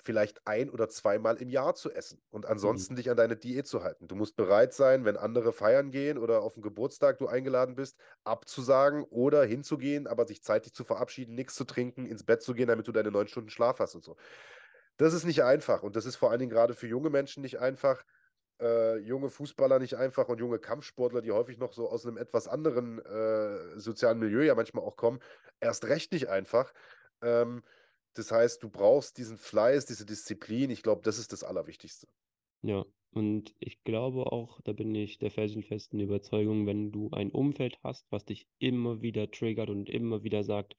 [0.03, 3.83] vielleicht ein oder zweimal im Jahr zu essen und ansonsten dich an deine Diät zu
[3.85, 4.09] halten.
[4.09, 7.99] Du musst bereit sein, wenn andere feiern gehen oder auf den Geburtstag du eingeladen bist,
[8.25, 12.69] abzusagen oder hinzugehen, aber sich zeitig zu verabschieden, nichts zu trinken, ins Bett zu gehen,
[12.69, 14.17] damit du deine neun Stunden Schlaf hast und so.
[14.97, 17.61] Das ist nicht einfach und das ist vor allen Dingen gerade für junge Menschen nicht
[17.61, 18.05] einfach,
[18.61, 22.49] äh, junge Fußballer nicht einfach und junge Kampfsportler, die häufig noch so aus einem etwas
[22.49, 25.21] anderen äh, sozialen Milieu ja manchmal auch kommen,
[25.61, 26.73] erst recht nicht einfach.
[27.23, 27.63] Ähm,
[28.15, 30.71] das heißt, du brauchst diesen Fleiß, diese Disziplin.
[30.71, 32.09] Ich glaube, das ist das Allerwichtigste.
[32.63, 37.79] Ja, und ich glaube auch, da bin ich der felsenfesten Überzeugung, wenn du ein Umfeld
[37.83, 40.77] hast, was dich immer wieder triggert und immer wieder sagt,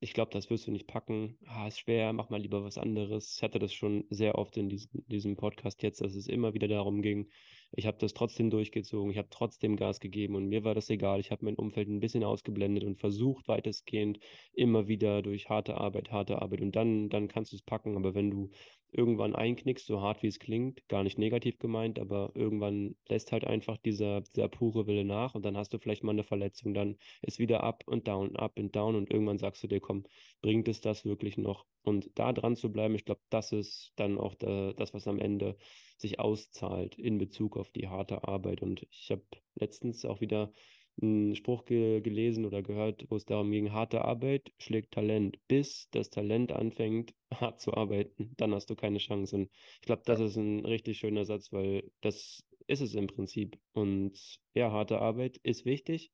[0.00, 3.34] ich glaube, das wirst du nicht packen, ah, ist schwer, mach mal lieber was anderes.
[3.36, 6.68] Ich hatte das schon sehr oft in diesem, diesem Podcast jetzt, dass es immer wieder
[6.68, 7.28] darum ging,
[7.72, 11.20] ich habe das trotzdem durchgezogen, ich habe trotzdem Gas gegeben und mir war das egal.
[11.20, 14.18] Ich habe mein Umfeld ein bisschen ausgeblendet und versucht weitestgehend
[14.52, 17.96] immer wieder durch harte Arbeit, harte Arbeit und dann, dann kannst du es packen.
[17.96, 18.50] Aber wenn du
[18.92, 23.44] irgendwann einknickst, so hart wie es klingt, gar nicht negativ gemeint, aber irgendwann lässt halt
[23.44, 26.96] einfach dieser, dieser pure Wille nach und dann hast du vielleicht mal eine Verletzung, dann
[27.22, 30.04] ist wieder up und down, up und down und irgendwann sagst du dir, komm,
[30.40, 31.66] bringt es das wirklich noch?
[31.82, 35.18] Und da dran zu bleiben, ich glaube, das ist dann auch da, das, was am
[35.18, 35.56] Ende
[35.96, 38.62] sich auszahlt in Bezug auf die harte Arbeit.
[38.62, 39.22] Und ich habe
[39.54, 40.52] letztens auch wieder
[41.00, 45.38] einen Spruch ge gelesen oder gehört, wo es darum ging, harte Arbeit schlägt Talent.
[45.48, 49.36] Bis das Talent anfängt, hart zu arbeiten, dann hast du keine Chance.
[49.36, 53.58] Und ich glaube, das ist ein richtig schöner Satz, weil das ist es im Prinzip.
[53.72, 56.12] Und ja, harte Arbeit ist wichtig.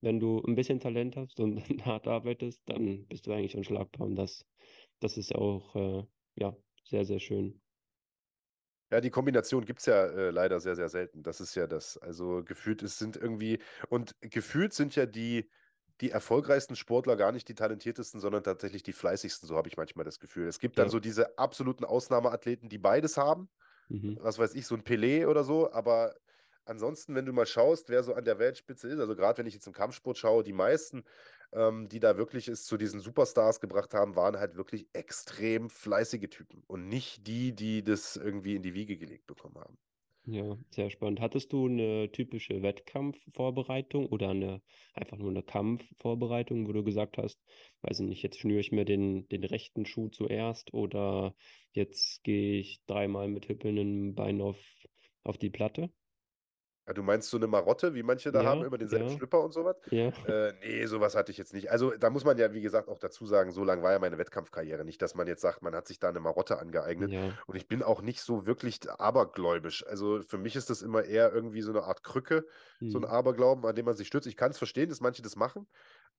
[0.00, 4.06] Wenn du ein bisschen Talent hast und hart arbeitest, dann bist du eigentlich unschlagbar.
[4.06, 4.44] Und das,
[5.00, 6.04] das ist auch äh,
[6.36, 7.61] ja, sehr, sehr schön.
[8.92, 11.22] Ja, die Kombination gibt es ja äh, leider sehr, sehr selten.
[11.22, 11.96] Das ist ja das.
[11.98, 15.50] Also gefühlt, es sind irgendwie, und gefühlt sind ja die,
[16.02, 20.04] die erfolgreichsten Sportler gar nicht die talentiertesten, sondern tatsächlich die fleißigsten, so habe ich manchmal
[20.04, 20.46] das Gefühl.
[20.48, 20.90] Es gibt dann Ja.
[20.90, 23.48] so diese absoluten Ausnahmeathleten, die beides haben.
[23.90, 24.18] Mhm.
[24.20, 26.14] was weiß ich, so ein Pelé oder so, aber
[26.64, 29.54] ansonsten, wenn du mal schaust, wer so an der Weltspitze ist, also gerade wenn ich
[29.54, 31.04] jetzt im Kampfsport schaue, die meisten,
[31.52, 36.28] ähm, die da wirklich es zu diesen Superstars gebracht haben, waren halt wirklich extrem fleißige
[36.30, 39.78] Typen und nicht die, die das irgendwie in die Wiege gelegt bekommen haben.
[40.24, 41.20] Ja, sehr spannend.
[41.20, 44.62] Hattest du eine typische Wettkampfvorbereitung oder eine
[44.94, 47.40] einfach nur eine Kampfvorbereitung, wo du gesagt hast,
[47.82, 51.34] weiß ich nicht, jetzt schnüre ich mir den, den rechten Schuh zuerst oder
[51.72, 54.60] jetzt gehe ich dreimal mit hüppelndem Bein auf,
[55.24, 55.90] auf die Platte?
[56.86, 59.40] Ja, du meinst so eine Marotte, wie manche da Ja, haben, immer denselben ja, Schlüpper
[59.44, 59.76] und sowas?
[59.90, 60.12] ja.
[60.24, 61.70] Äh, ne, sowas hatte ich jetzt nicht.
[61.70, 64.18] Also, da muss man ja, wie gesagt, auch dazu sagen, so lang war ja meine
[64.18, 67.12] Wettkampfkarriere nicht, dass man jetzt sagt, man hat sich da eine Marotte angeeignet.
[67.12, 67.38] Ja.
[67.46, 69.86] Und ich bin auch nicht so wirklich abergläubisch.
[69.86, 72.46] Also, für mich ist das immer eher irgendwie so eine Art Krücke,
[72.86, 73.04] so ein.
[73.04, 74.26] Aberglauben, an dem man sich stützt.
[74.26, 75.68] Ich kann es verstehen, dass manche das machen,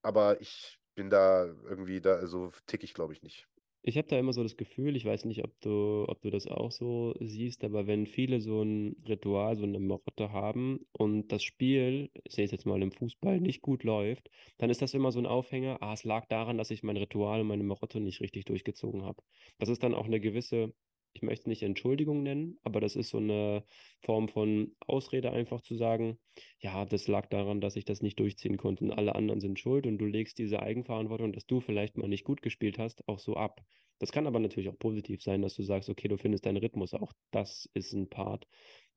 [0.02, 3.48] aber ich bin da irgendwie da so ticke ich, glaube ich, nicht.
[3.86, 6.46] Ich habe da immer so das Gefühl, ich weiß nicht, ob du, ob du das
[6.46, 11.42] auch so siehst, aber wenn viele so ein Ritual, so eine Marotte haben und das
[11.42, 15.12] Spiel, ich sehe es jetzt mal im Fußball, nicht gut läuft, dann ist das immer
[15.12, 18.22] so ein Aufhänger, ah, es lag daran, dass ich mein Ritual und meine Marotte nicht
[18.22, 19.22] richtig durchgezogen habe.
[19.58, 20.72] Das ist dann auch eine gewisse,
[21.14, 23.64] ich möchte nicht Entschuldigung nennen, aber das ist so eine
[24.02, 26.18] Form von Ausrede, einfach zu sagen,
[26.58, 29.86] ja, das lag daran, dass ich das nicht durchziehen konnte und alle anderen sind schuld
[29.86, 33.36] und du legst diese Eigenverantwortung, dass du vielleicht mal nicht gut gespielt hast, auch so
[33.36, 33.62] ab.
[34.00, 36.94] Das kann aber natürlich auch positiv sein, dass du sagst, okay, du findest deinen Rhythmus,
[36.94, 38.46] auch das ist ein Part.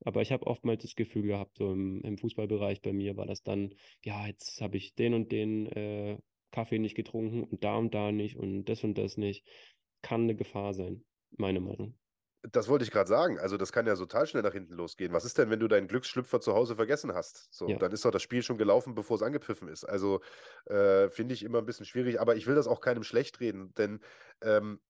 [0.04, 3.42] Aber ich habe oftmals das Gefühl gehabt, so im, im Fußballbereich bei mir war das
[3.42, 6.18] dann, ja, jetzt habe ich den und den äh,
[6.50, 9.46] Kaffee nicht getrunken und da und da nicht und das und das nicht.
[10.02, 11.04] Kann eine Gefahr sein,
[11.36, 11.96] meine Meinung.
[12.42, 13.38] Das wollte ich gerade sagen.
[13.40, 15.12] Also, das kann ja total schnell nach hinten losgehen.
[15.12, 17.52] Was ist denn, wenn du deinen Glücksschlüpfer zu Hause vergessen hast?
[17.52, 17.78] So, Ja.
[17.78, 19.84] dann ist doch das Spiel schon gelaufen, bevor es angepfiffen ist.
[19.84, 20.20] Also,
[20.66, 23.74] äh, finde ich immer ein bisschen schwierig, aber ich will das auch keinem schlecht reden,
[23.74, 24.00] denn
[24.40, 24.80] ähm,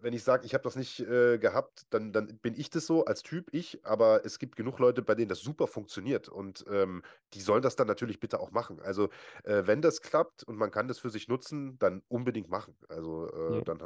[0.00, 3.04] wenn ich sage, ich habe das nicht äh, gehabt, dann, dann bin ich das so
[3.04, 7.02] als Typ, ich, aber es gibt genug Leute, bei denen das super funktioniert und ähm,
[7.34, 8.80] die sollen das dann natürlich bitte auch machen.
[8.80, 9.08] Also,
[9.44, 12.76] äh, wenn das klappt und man kann das für sich nutzen, dann unbedingt machen.
[12.88, 13.62] Also, äh, Ja.
[13.62, 13.78] dann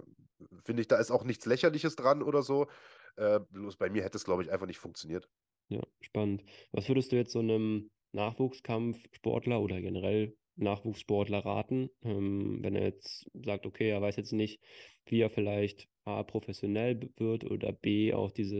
[0.65, 2.69] finde ich, da ist auch nichts Lächerliches dran oder so.
[3.17, 5.29] Äh, bloß bei mir hätte es, glaube ich, einfach nicht funktioniert.
[5.69, 6.45] Ja, spannend.
[6.73, 13.31] Was würdest du jetzt so einem Nachwuchskampfsportler oder generell Nachwuchssportler raten, ähm, wenn er jetzt
[13.35, 14.61] sagt, okay, er weiß jetzt nicht,
[15.07, 18.59] wie er vielleicht A, professionell wird oder B, auch diese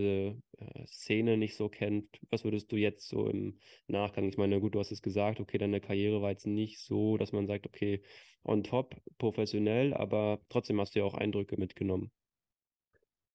[0.59, 2.21] äh, Szene nicht so kennt.
[2.31, 4.29] Was würdest du jetzt so im Nachgang?
[4.29, 7.33] Ich meine, gut, du hast es gesagt, okay, deine Karriere war jetzt nicht so, dass
[7.33, 8.03] man sagt, okay,
[8.45, 12.11] on top, professionell, aber trotzdem hast du ja auch Eindrücke mitgenommen.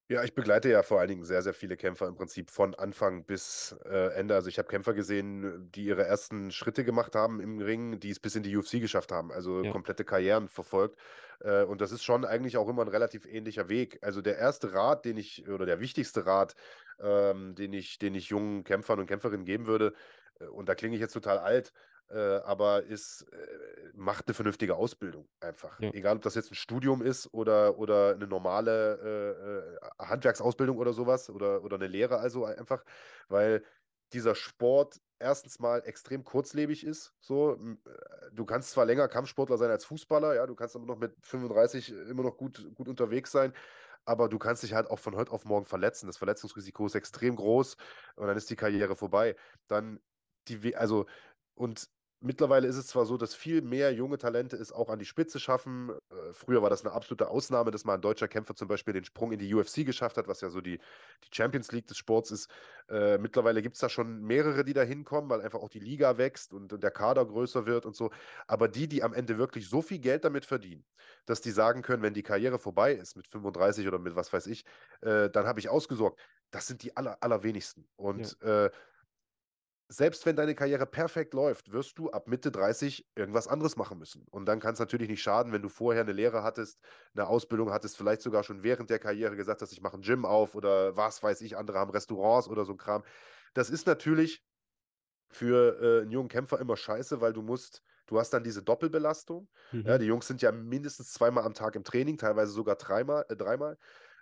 [0.07, 3.25] Ja, ich begleite ja vor allen Dingen sehr, sehr viele Kämpfer im Prinzip von Anfang
[3.25, 4.35] bis äh, Ende.
[4.35, 8.19] Also ich habe Kämpfer gesehen, die ihre ersten Schritte gemacht haben im Ring, die es
[8.19, 9.65] bis in die UFC geschafft haben, also Ja.
[9.65, 10.99] komplette Karrieren verfolgt.
[11.39, 13.97] Äh, und das ist schon eigentlich auch immer ein relativ ähnlicher Weg.
[14.03, 16.53] Also der erste Rat, den ich, oder der wichtigste Rat,
[16.99, 19.93] ähm, den ich, den ich jungen Kämpfern und Kämpferinnen geben würde,
[20.39, 21.73] äh, und da klinge ich jetzt total alt,
[22.09, 25.79] äh, aber ist, äh, macht eine vernünftige Ausbildung einfach.
[25.79, 25.91] Ja.
[25.91, 30.93] Egal, ob das jetzt ein Studium ist oder, oder eine normale äh, äh, Handwerksausbildung oder
[30.93, 32.83] sowas oder, oder eine Lehre, also einfach,
[33.27, 33.63] weil
[34.13, 37.13] dieser Sport erstens mal extrem kurzlebig ist.
[37.19, 37.91] So, äh,
[38.31, 41.91] du kannst zwar länger Kampfsportler sein als Fußballer, ja, du kannst aber noch mit 35
[41.91, 43.53] immer noch gut, gut unterwegs sein,
[44.05, 46.07] aber du kannst dich halt auch von heute auf morgen verletzen.
[46.07, 47.77] Das Verletzungsrisiko ist extrem groß
[48.15, 49.35] und dann ist die Karriere vorbei.
[49.67, 49.99] Dann
[50.47, 51.07] die, also,
[51.55, 51.89] und
[52.25, 55.39] mittlerweile ist es zwar so, dass viel mehr junge Talente es auch an die Spitze
[55.39, 55.91] schaffen.
[55.91, 59.05] Äh, früher war das eine absolute Ausnahme, dass mal ein deutscher Kämpfer zum Beispiel den
[59.05, 60.79] Sprung in die UFC geschafft hat, was ja so die,
[61.23, 62.49] die Champions League des Sports ist.
[62.89, 66.17] Äh, mittlerweile gibt es da schon mehrere, die da hinkommen, weil einfach auch die Liga
[66.17, 68.11] wächst und, und der Kader größer wird und so.
[68.47, 70.83] Aber die, die am Ende wirklich so viel Geld damit verdienen,
[71.25, 74.47] dass die sagen können, wenn die Karriere vorbei ist mit 35 oder mit was weiß
[74.47, 74.65] ich,
[75.01, 76.19] äh, dann habe ich ausgesorgt.
[76.51, 77.87] Das sind die aller, allerwenigsten.
[77.95, 78.69] Und äh,
[79.87, 84.25] selbst wenn deine Karriere perfekt läuft, wirst du ab Mitte 30 irgendwas anderes machen müssen.
[84.31, 86.79] Und dann kann es natürlich nicht schaden, wenn du vorher eine Lehre hattest,
[87.13, 90.25] eine Ausbildung hattest, vielleicht sogar schon während der Karriere gesagt hast, ich mache ein Gym
[90.25, 93.03] auf oder was weiß ich, andere haben Restaurants oder so ein Kram.
[93.53, 94.43] Das ist natürlich
[95.31, 99.49] für äh, einen jungen Kämpfer immer scheiße, weil du musst, du hast dann diese Doppelbelastung.
[99.83, 99.97] Ja, Mhm.
[99.97, 103.77] die Jungs sind ja mindestens zweimal am Tag im Training, teilweise sogar dreimal, äh, dreimal.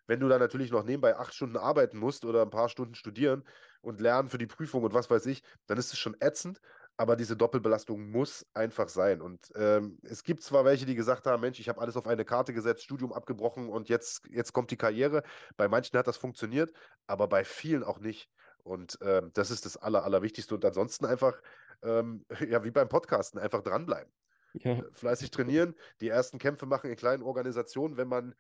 [0.08, 3.44] Wenn du dann natürlich noch nebenbei acht Stunden arbeiten musst oder ein paar Stunden studieren
[3.82, 6.60] und lernen für die Prüfung und was weiß ich, dann ist es schon ätzend,
[6.98, 9.22] aber diese Doppelbelastung muss einfach sein.
[9.22, 12.26] Und ähm, es gibt zwar welche, die gesagt haben, Mensch, ich habe alles auf eine
[12.26, 15.24] Karte gesetzt, Studium abgebrochen und jetzt, jetzt kommt die Karriere.
[15.58, 16.72] Bei manchen hat das funktioniert,
[17.08, 18.30] aber bei vielen auch nicht.
[18.64, 20.56] Und ähm, das ist das Aller, Allerwichtigste.
[20.56, 21.42] Und ansonsten einfach,
[21.82, 24.14] ähm, ja, wie beim Podcasten, einfach dranbleiben.
[24.54, 28.36] Ja, Äh, Fleißig trainieren, die ersten Kämpfe machen in kleinen Organisationen, wenn man,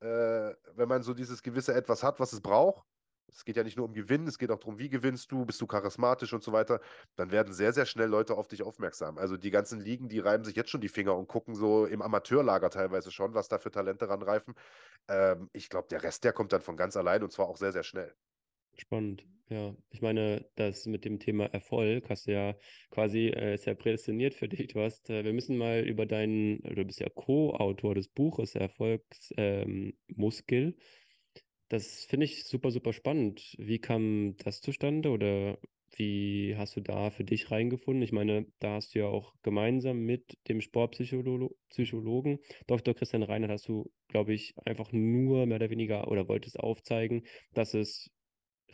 [0.00, 2.86] äh, wenn man so dieses gewisse Etwas hat, was es braucht.
[3.28, 5.60] Es geht ja nicht nur um Gewinnen, es geht auch darum, wie gewinnst du, bist
[5.60, 6.80] du charismatisch und so weiter.
[7.16, 9.18] Dann werden sehr, sehr schnell Leute auf dich aufmerksam.
[9.18, 12.02] Also die ganzen Ligen, die reiben sich jetzt schon die Finger und gucken so im
[12.02, 14.54] Amateurlager teilweise schon, was da für Talente ranreifen.
[15.08, 17.72] Ähm, ich glaube, der Rest, der kommt dann von ganz allein und zwar auch sehr,
[17.72, 18.14] sehr schnell.
[18.76, 19.74] Spannend, ja.
[19.90, 22.56] Ich meine, das mit dem Thema Erfolg hast du ja
[22.90, 24.68] quasi, äh, ist prädestiniert für dich.
[24.68, 29.38] Du hast, äh, wir müssen mal über deinen, du bist ja Co-Autor des Buches Erfolgsmuskel.
[29.38, 30.74] Ähm,
[31.68, 33.54] das finde ich super, super spannend.
[33.58, 35.58] Wie kam das zustande oder
[35.96, 38.02] Wie hast du da für dich reingefunden?
[38.02, 42.94] Ich meine, da hast du ja auch gemeinsam mit dem Sportpsychologen Dr.
[42.94, 47.22] Christian Reinhardt hast du, glaube ich, einfach nur mehr oder weniger oder wolltest aufzeigen,
[47.54, 48.10] dass es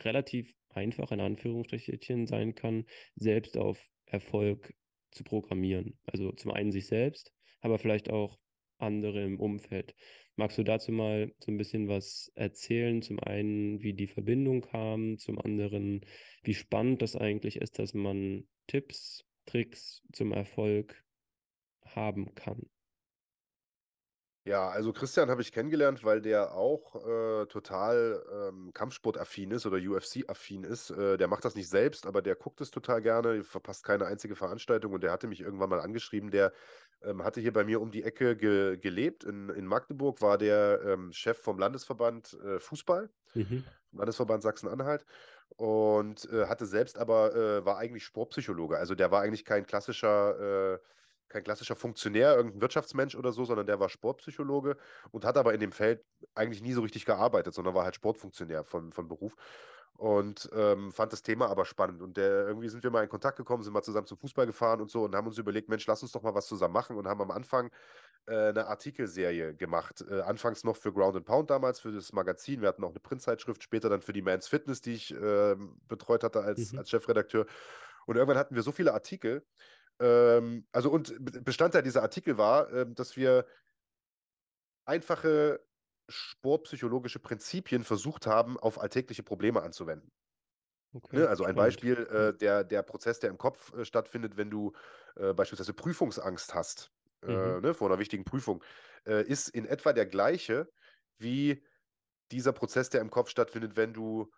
[0.01, 2.85] relativ einfach in Anführungsstrichen sein kann,
[3.15, 4.73] selbst auf Erfolg
[5.11, 5.97] zu programmieren.
[6.05, 7.31] Also zum einen sich selbst,
[7.61, 8.39] aber vielleicht auch
[8.77, 9.95] andere im Umfeld.
[10.35, 13.01] Magst du dazu mal so ein bisschen was erzählen?
[13.01, 16.01] Zum einen, wie die Verbindung kam, zum anderen,
[16.43, 21.03] wie spannend das eigentlich ist, dass man Tipps, Tricks zum Erfolg
[21.85, 22.63] haben kann.
[24.45, 29.77] Ja, also Christian habe ich kennengelernt, weil der auch äh, total ähm, Kampfsport-affin ist oder
[29.77, 30.89] UFC-affin ist.
[30.89, 34.35] Äh, der macht das nicht selbst, aber der guckt es total gerne, verpasst keine einzige
[34.35, 36.29] Veranstaltung und der hatte mich irgendwann mal angeschrieben.
[36.29, 36.51] Der
[37.03, 39.23] ähm, hatte hier bei mir um die Ecke ge gelebt.
[39.23, 43.63] In, in Magdeburg war der ähm, Chef vom Landesverband äh, Fußball, mhm.
[43.93, 45.05] Landesverband Sachsen-Anhalt
[45.55, 48.77] und äh, hatte selbst aber, äh, war eigentlich Sportpsychologe.
[48.77, 50.79] Also der war eigentlich kein klassischer äh,
[51.33, 54.77] kein klassischer Funktionär, irgendein Wirtschaftsmensch oder so, sondern der war Sportpsychologe
[55.11, 56.03] und hat aber in dem Feld
[56.35, 59.35] eigentlich nie so richtig gearbeitet, sondern war halt Sportfunktionär von, von Beruf
[59.97, 62.01] und ähm, fand das Thema aber spannend.
[62.01, 64.81] Und der, irgendwie sind wir mal in Kontakt gekommen, sind mal zusammen zum Fußball gefahren
[64.81, 67.07] und so und haben uns überlegt, Mensch, lass uns doch mal was zusammen machen und
[67.07, 67.69] haben am Anfang
[68.25, 70.03] äh, eine Artikelserie gemacht.
[70.09, 72.61] Äh, anfangs noch für Ground and Pound damals, für das Magazin.
[72.61, 75.55] Wir hatten auch eine Printzeitschrift, später dann für die Man's Fitness, die ich äh,
[75.87, 76.79] betreut hatte als, mhm.
[76.79, 77.45] als Chefredakteur.
[78.05, 79.45] Und irgendwann hatten wir so viele Artikel,
[79.99, 83.45] ähm, also und Bestandteil dieser Artikel war, ähm, dass wir
[84.85, 85.65] einfache
[86.09, 90.11] sportpsychologische Prinzipien versucht haben, auf alltägliche Probleme anzuwenden.
[90.93, 91.29] Okay, ne?
[91.29, 91.55] Also ein.
[91.55, 94.73] Beispiel, äh, der, der Prozess, der im Kopf äh, stattfindet, wenn du
[95.15, 96.91] äh, beispielsweise Prüfungsangst hast,
[97.23, 97.61] äh, mhm.
[97.61, 98.63] ne, vor einer wichtigen Prüfung,
[99.05, 100.69] äh, ist in etwa der gleiche
[101.17, 101.63] wie
[102.31, 104.31] dieser Prozess, der im Kopf stattfindet, wenn du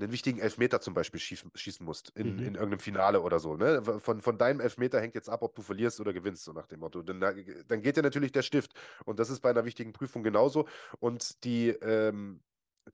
[0.00, 2.38] einen wichtigen Elfmeter zum Beispiel schießen, schießen musst in, mhm.
[2.38, 3.56] in irgendeinem Finale oder so.
[3.56, 3.82] Ne?
[4.00, 6.80] Von, von deinem Elfmeter hängt jetzt ab, ob du verlierst oder gewinnst, so nach dem
[6.80, 7.02] Motto.
[7.02, 8.72] Dann, dann geht dir natürlich der Stift.
[9.04, 10.66] Und das ist bei einer wichtigen Prüfung genauso.
[10.98, 12.40] Und die, ähm,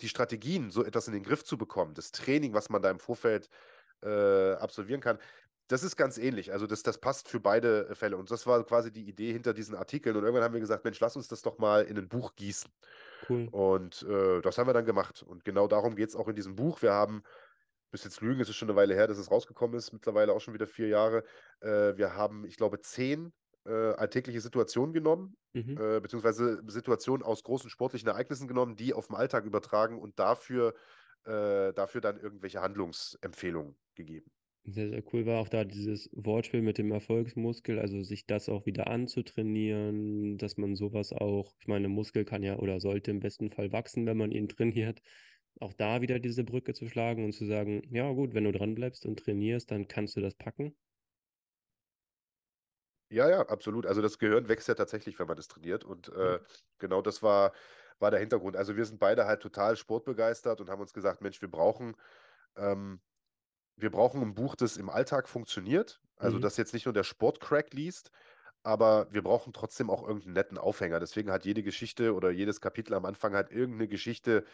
[0.00, 2.98] die Strategien, so etwas in den Griff zu bekommen, das Training, was man da im
[2.98, 3.48] Vorfeld
[4.02, 5.18] äh, absolvieren kann,
[5.68, 6.52] das ist ganz ähnlich.
[6.52, 8.16] Also das, das passt für beide Fälle.
[8.16, 10.16] Und das war quasi die Idee hinter diesen Artikeln.
[10.16, 12.70] Und irgendwann haben wir gesagt, Mensch, lass uns das doch mal in ein Buch gießen.
[13.28, 13.48] Cool.
[13.50, 15.22] Und äh, das haben wir dann gemacht.
[15.22, 16.82] Und genau darum geht es auch in diesem Buch.
[16.82, 17.22] Wir haben,
[17.90, 20.40] bis jetzt lügen, es ist schon eine Weile her, dass es rausgekommen ist, mittlerweile auch
[20.40, 21.24] schon wieder vier Jahre.
[21.60, 23.32] Äh, wir haben, ich glaube, zehn
[23.66, 25.76] äh, alltägliche Situationen genommen, mhm.
[25.78, 30.74] Äh, beziehungsweise Situationen aus großen sportlichen Ereignissen genommen, die auf den Alltag übertragen und dafür,
[31.24, 34.30] äh, dafür dann irgendwelche Handlungsempfehlungen gegeben.
[34.68, 38.66] Sehr, sehr cool war auch da dieses Wortspiel mit dem Erfolgsmuskel, also sich das auch
[38.66, 43.50] wieder anzutrainieren, dass man sowas auch, ich meine, Muskel kann ja oder sollte im besten
[43.50, 45.00] Fall wachsen, wenn man ihn trainiert.
[45.60, 48.74] Auch da wieder diese Brücke zu schlagen und zu sagen, ja gut, wenn du dran
[48.74, 50.76] bleibst und trainierst, dann kannst du das packen.
[53.10, 53.86] Ja, ja, absolut.
[53.86, 55.84] Also das Gehirn wächst ja tatsächlich, wenn man das trainiert.
[55.84, 56.40] Und äh,
[56.78, 57.52] genau das war,
[58.00, 58.56] war der Hintergrund.
[58.56, 61.94] Also wir sind beide halt total sportbegeistert und haben uns gesagt, Mensch, wir brauchen
[62.56, 63.00] ähm,
[63.76, 66.00] wir brauchen ein Buch, das im Alltag funktioniert.
[66.16, 66.42] Also, mhm.
[66.42, 68.10] das jetzt nicht nur der Sportcrack liest,
[68.62, 70.98] aber wir brauchen trotzdem auch irgendeinen netten Aufhänger.
[70.98, 74.44] Deswegen hat jede Geschichte oder jedes Kapitel am Anfang halt irgendeine Geschichte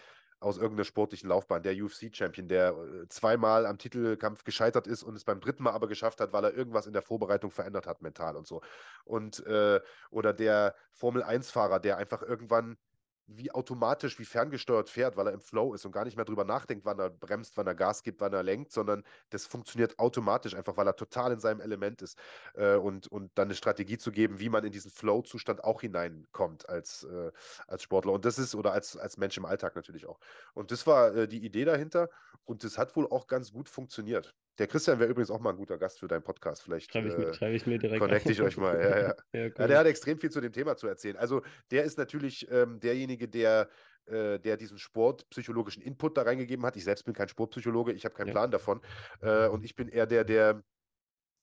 [0.42, 1.62] aus irgendeiner sportlichen Laufbahn.
[1.62, 5.86] Der UFC-Champion, der äh, zweimal am Titelkampf gescheitert ist und es beim dritten Mal aber
[5.86, 8.60] geschafft hat, weil er irgendwas in der Vorbereitung verändert hat, mental und so.
[9.04, 12.76] Und äh, oder der Formel-1-Fahrer, der einfach irgendwann
[13.36, 16.44] wie automatisch, wie ferngesteuert fährt, weil er im Flow ist und gar nicht mehr drüber
[16.44, 20.54] nachdenkt, wann er bremst, wann er Gas gibt, wann er lenkt, sondern das funktioniert automatisch,
[20.54, 22.18] einfach weil er total in seinem Element ist.
[22.54, 26.68] Äh, und, und dann eine Strategie zu geben, wie man in diesen Flow-Zustand auch hineinkommt
[26.68, 27.32] als, äh,
[27.66, 28.12] als Sportler.
[28.12, 30.18] Und das ist, oder als, als Mensch im Alltag natürlich auch.
[30.54, 32.08] Und das war äh, die Idee dahinter
[32.44, 34.34] und das hat wohl auch ganz gut funktioniert.
[34.58, 36.62] Der Christian wäre übrigens auch mal ein guter Gast für deinen Podcast.
[36.62, 38.00] Vielleicht schreibe ich, mir, schreib ich mir direkt.
[38.00, 38.78] Connecte ich euch mal.
[38.78, 39.06] Ja, ja.
[39.32, 39.52] ja, cool.
[39.58, 41.16] ja, der hat extrem viel zu dem Thema zu erzählen.
[41.16, 43.68] Also der ist natürlich ähm, derjenige, der,
[44.06, 46.76] äh, der diesen sportpsychologischen Input da reingegeben hat.
[46.76, 48.80] Ich selbst bin kein Sportpsychologe, ich habe keinen Plan davon.
[49.20, 50.62] Äh, und ich bin eher der, der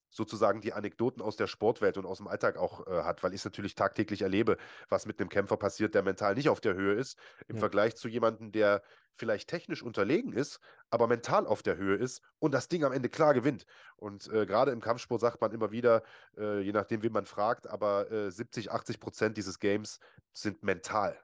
[0.09, 3.41] sozusagen die Anekdoten aus der Sportwelt und aus dem Alltag auch äh, hat, weil ich
[3.41, 4.57] es natürlich tagtäglich erlebe,
[4.89, 7.59] was mit einem Kämpfer passiert, der mental nicht auf der Höhe ist, im ja.
[7.59, 8.81] Vergleich zu jemandem, der
[9.13, 13.09] vielleicht technisch unterlegen ist, aber mental auf der Höhe ist und das Ding am Ende
[13.09, 13.65] klar gewinnt.
[13.97, 16.03] Und äh, gerade im Kampfsport sagt man immer wieder,
[16.37, 19.99] äh, je nachdem, wen man fragt, aber 70, äh, 80 Prozent dieses Games
[20.33, 21.19] sind mental.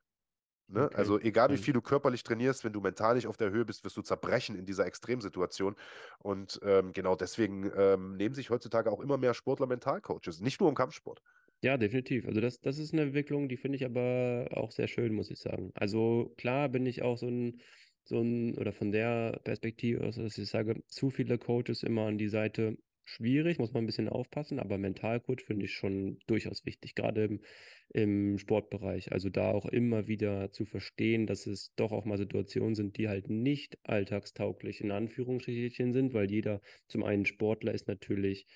[0.67, 0.85] Ne?
[0.85, 0.95] Okay.
[0.95, 3.83] Also egal wie viel du körperlich trainierst, wenn du mental nicht auf der Höhe bist,
[3.83, 5.75] wirst du zerbrechen in dieser Extremsituation.
[6.19, 10.69] Und ähm, genau deswegen ähm, nehmen sich heutzutage auch immer mehr Sportler Mentalcoaches, nicht nur
[10.69, 11.21] im Kampfsport.
[11.61, 12.27] Ja, definitiv.
[12.27, 15.39] Also das, das ist eine Entwicklung, die finde ich aber auch sehr schön, muss ich
[15.39, 15.71] sagen.
[15.75, 17.61] Also klar bin ich auch so ein
[18.07, 22.17] so ein, oder von der Perspektive aus, dass ich sage, zu viele Coaches immer an
[22.17, 26.95] die Seite schwierig, muss man ein bisschen aufpassen, aber Mentalcoach finde ich schon durchaus wichtig,
[26.95, 27.41] gerade im,
[27.89, 29.11] im Sportbereich.
[29.11, 33.07] Also da auch immer wieder zu verstehen, dass es doch auch mal Situationen sind, die
[33.07, 38.47] halt nicht alltagstauglich in Anführungsstrichen sind, weil jeder zum einen Sportler ist natürlich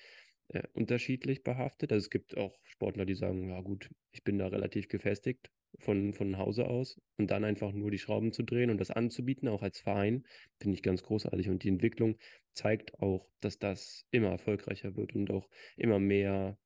[0.48, 1.92] äh, unterschiedlich behaftet.
[1.92, 6.12] Also es gibt auch Sportler, die sagen, ja gut, ich bin da relativ gefestigt von,
[6.12, 9.62] von Hause aus und dann einfach nur die Schrauben zu drehen und das anzubieten, auch
[9.62, 10.24] als Verein,
[10.58, 11.48] finde ich ganz großartig.
[11.48, 12.16] Und die Entwicklung
[12.52, 16.58] zeigt auch, dass das immer erfolgreicher wird und auch immer mehr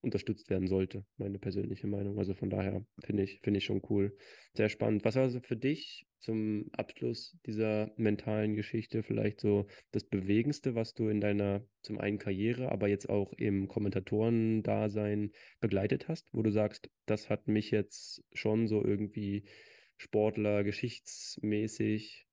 [0.00, 2.18] unterstützt werden sollte, meine persönliche Meinung.
[2.18, 4.16] Also von daher finde ich, finde ich schon cool.
[4.54, 5.04] Sehr spannend.
[5.04, 10.94] Was war also für dich zum Abschluss dieser mentalen Geschichte vielleicht so das Bewegendste, was
[10.94, 16.50] du in deiner zum einen Karriere, aber jetzt auch im Kommentatoren-Dasein begleitet hast, wo du
[16.50, 19.48] sagst, das hat mich jetzt schon so irgendwie
[19.96, 22.26] Sportler, geschichtsmäßig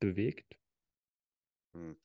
[0.00, 0.56] bewegt?
[1.74, 1.96] Hm.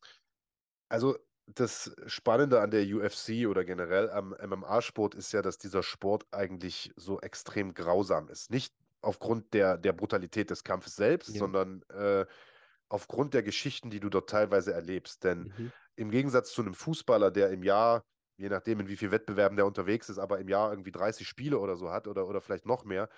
[0.90, 1.18] Also
[1.56, 6.92] das Spannende an der UFC oder generell am MMA-Sport ist ja, dass dieser Sport eigentlich
[6.96, 8.52] so extrem grausam ist.
[8.52, 11.40] Nicht aufgrund der, der Brutalität des Kampfes selbst, ja.
[11.40, 12.26] sondern äh,
[12.90, 15.24] aufgrund der Geschichten, die du dort teilweise erlebst.
[15.24, 15.72] Denn mhm.
[15.96, 18.04] im Gegensatz zu einem Fußballer, der im Jahr,
[18.38, 21.60] je nachdem, in wie viel Wettbewerben der unterwegs ist, aber im Jahr irgendwie 30 Spiele
[21.60, 23.10] oder so hat oder, oder vielleicht noch mehr,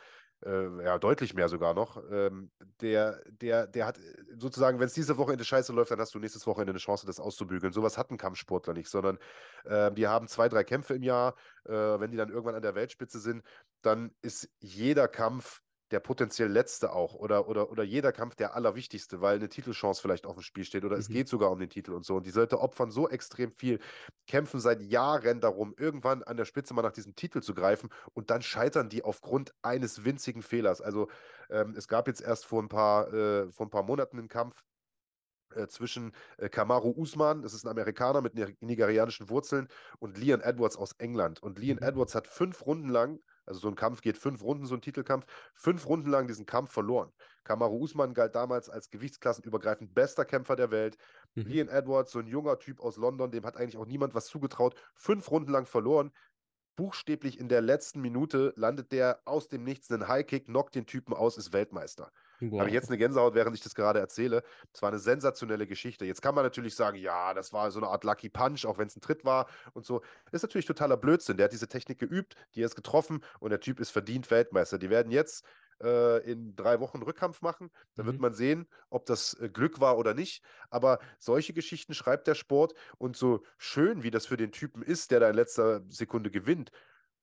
[0.45, 2.51] äh, ja, deutlich mehr sogar noch, ähm,
[2.81, 4.01] der, der, der hat äh,
[4.37, 7.19] sozusagen, wenn es diese Wochenende scheiße läuft, dann hast du nächstes Wochenende eine Chance, das
[7.19, 7.73] auszubügeln.
[7.73, 9.19] Sowas hat ein Kampfsportler nicht, sondern
[9.65, 11.35] äh, die haben zwei, drei Kämpfe im Jahr.
[11.65, 13.43] Äh, wenn die dann irgendwann an der Weltspitze sind,
[13.81, 15.61] dann ist jeder Kampf
[15.91, 20.25] der potenziell letzte auch oder, oder, oder jeder Kampf der allerwichtigste, weil eine Titelchance vielleicht
[20.25, 21.01] auf dem Spiel steht oder mhm.
[21.01, 22.15] es geht sogar um den Titel und so.
[22.15, 23.79] Und die Leute opfern so extrem viel,
[24.27, 28.29] kämpfen seit Jahren darum, irgendwann an der Spitze mal nach diesem Titel zu greifen und
[28.29, 30.81] dann scheitern die aufgrund eines winzigen Fehlers.
[30.81, 31.09] Also
[31.49, 34.63] ähm, es gab jetzt erst vor ein paar, äh, vor ein paar Monaten einen Kampf,
[35.55, 39.67] äh, zwischen äh, Kamaru Usman, das ist ein Amerikaner mit nigerianischen Wurzeln,
[39.99, 41.43] und Leon Edwards aus England.
[41.43, 41.87] Und Leon mhm.
[41.87, 45.25] Edwards hat fünf Runden lang also so ein Kampf geht fünf Runden, so ein Titelkampf.
[45.53, 47.11] Fünf Runden lang diesen Kampf verloren.
[47.43, 50.97] Kamaru Usman galt damals als gewichtsklassenübergreifend bester Kämpfer der Welt.
[51.35, 51.47] Mhm.
[51.47, 54.75] Leon Edwards, so ein junger Typ aus London, dem hat eigentlich auch niemand was zugetraut.
[54.95, 56.11] Fünf Runden lang verloren.
[56.75, 61.13] Buchstäblich in der letzten Minute landet der aus dem Nichts einen Highkick, knockt den Typen
[61.13, 62.11] aus, ist Weltmeister.
[62.41, 62.59] Wow.
[62.59, 64.43] Habe ich jetzt eine Gänsehaut, während ich das gerade erzähle.
[64.73, 66.05] Es war eine sensationelle Geschichte.
[66.05, 68.87] Jetzt kann man natürlich sagen, ja, das war so eine Art Lucky Punch, auch wenn
[68.87, 70.01] es ein Tritt war und so.
[70.31, 71.37] Ist natürlich totaler Blödsinn.
[71.37, 74.79] Der hat diese Technik geübt, die ist getroffen und der Typ ist verdient Weltmeister.
[74.79, 75.45] Die werden jetzt
[75.83, 77.69] äh, in drei Wochen Rückkampf machen.
[77.95, 78.11] Dann mhm.
[78.11, 80.43] wird man sehen, ob das äh, Glück war oder nicht.
[80.69, 85.11] Aber solche Geschichten schreibt der Sport und so schön, wie das für den Typen ist,
[85.11, 86.71] der da in letzter Sekunde gewinnt,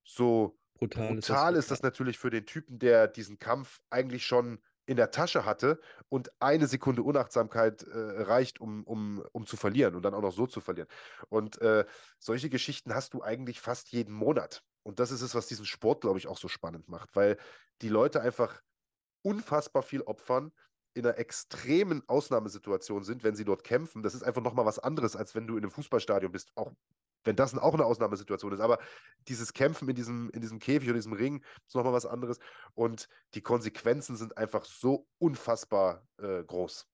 [0.05, 4.27] so brutal, brutal ist, das, ist das natürlich für den Typen, der diesen Kampf eigentlich
[4.27, 5.79] schon in der Tasche hatte
[6.09, 10.33] und eine Sekunde Unachtsamkeit äh, reicht, um, um, um zu verlieren und dann auch noch
[10.33, 10.89] so zu verlieren.
[11.29, 11.85] Und äh,
[12.19, 14.65] solche Geschichten hast du eigentlich fast jeden Monat.
[14.83, 17.37] Und das ist es, was diesen Sport, glaube ich, auch so spannend macht, weil
[17.83, 18.63] die Leute einfach
[19.21, 20.53] unfassbar viel opfern,
[20.95, 24.03] in einer extremen Ausnahmesituation sind, wenn sie dort kämpfen.
[24.03, 26.73] Das ist einfach nochmal was anderes, als wenn du in einem Fußballstadion bist, auch
[27.25, 28.61] wenn das auch eine Ausnahmesituation ist.
[28.61, 28.79] Aber
[29.29, 32.39] dieses Kämpfen in diesem, in diesem Käfig oder diesem Ring ist nochmal was anderes.
[32.75, 36.87] Und die Konsequenzen sind einfach so unfassbar äh, groß.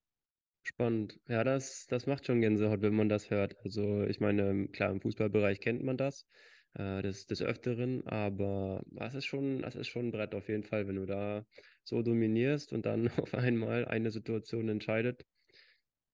[0.62, 1.20] Spannend.
[1.28, 3.54] Ja, das, das macht schon Gänsehaut, wenn man das hört.
[3.64, 6.26] Also ich meine, klar, im Fußballbereich kennt man das
[6.72, 10.64] äh, des, des Öfteren, aber das ist schon, das ist schon ein Brett auf jeden
[10.64, 11.44] Fall, wenn du da
[11.84, 15.26] so dominierst und dann auf einmal eine Situation entscheidet,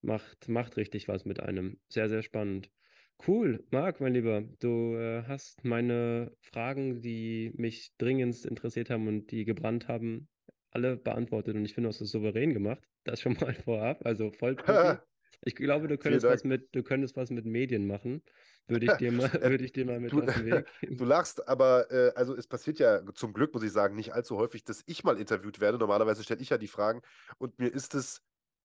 [0.02, 1.78] macht, macht richtig was mit einem.
[1.88, 2.70] Sehr, sehr spannend.
[3.26, 9.30] Cool, Marc, mein Lieber, du äh, hast meine Fragen, die mich dringendst interessiert haben und
[9.30, 10.28] die gebrannt haben,
[10.70, 12.82] alle beantwortet und ich finde, du hast es souverän gemacht.
[13.04, 14.56] Das schon mal vorab, also voll
[15.44, 18.22] Ich glaube, du könntest was mit, du könntest was mit Medien machen.
[18.68, 20.96] Würde ich dir mal, würde ich dir mal mit du, auf den Weg geben.
[20.96, 24.36] Du lachst, aber äh, also es passiert ja zum Glück, muss ich sagen, nicht allzu
[24.36, 25.78] häufig, dass ich mal interviewt werde.
[25.78, 27.00] Normalerweise stelle ich ja die Fragen
[27.38, 28.22] und mir ist es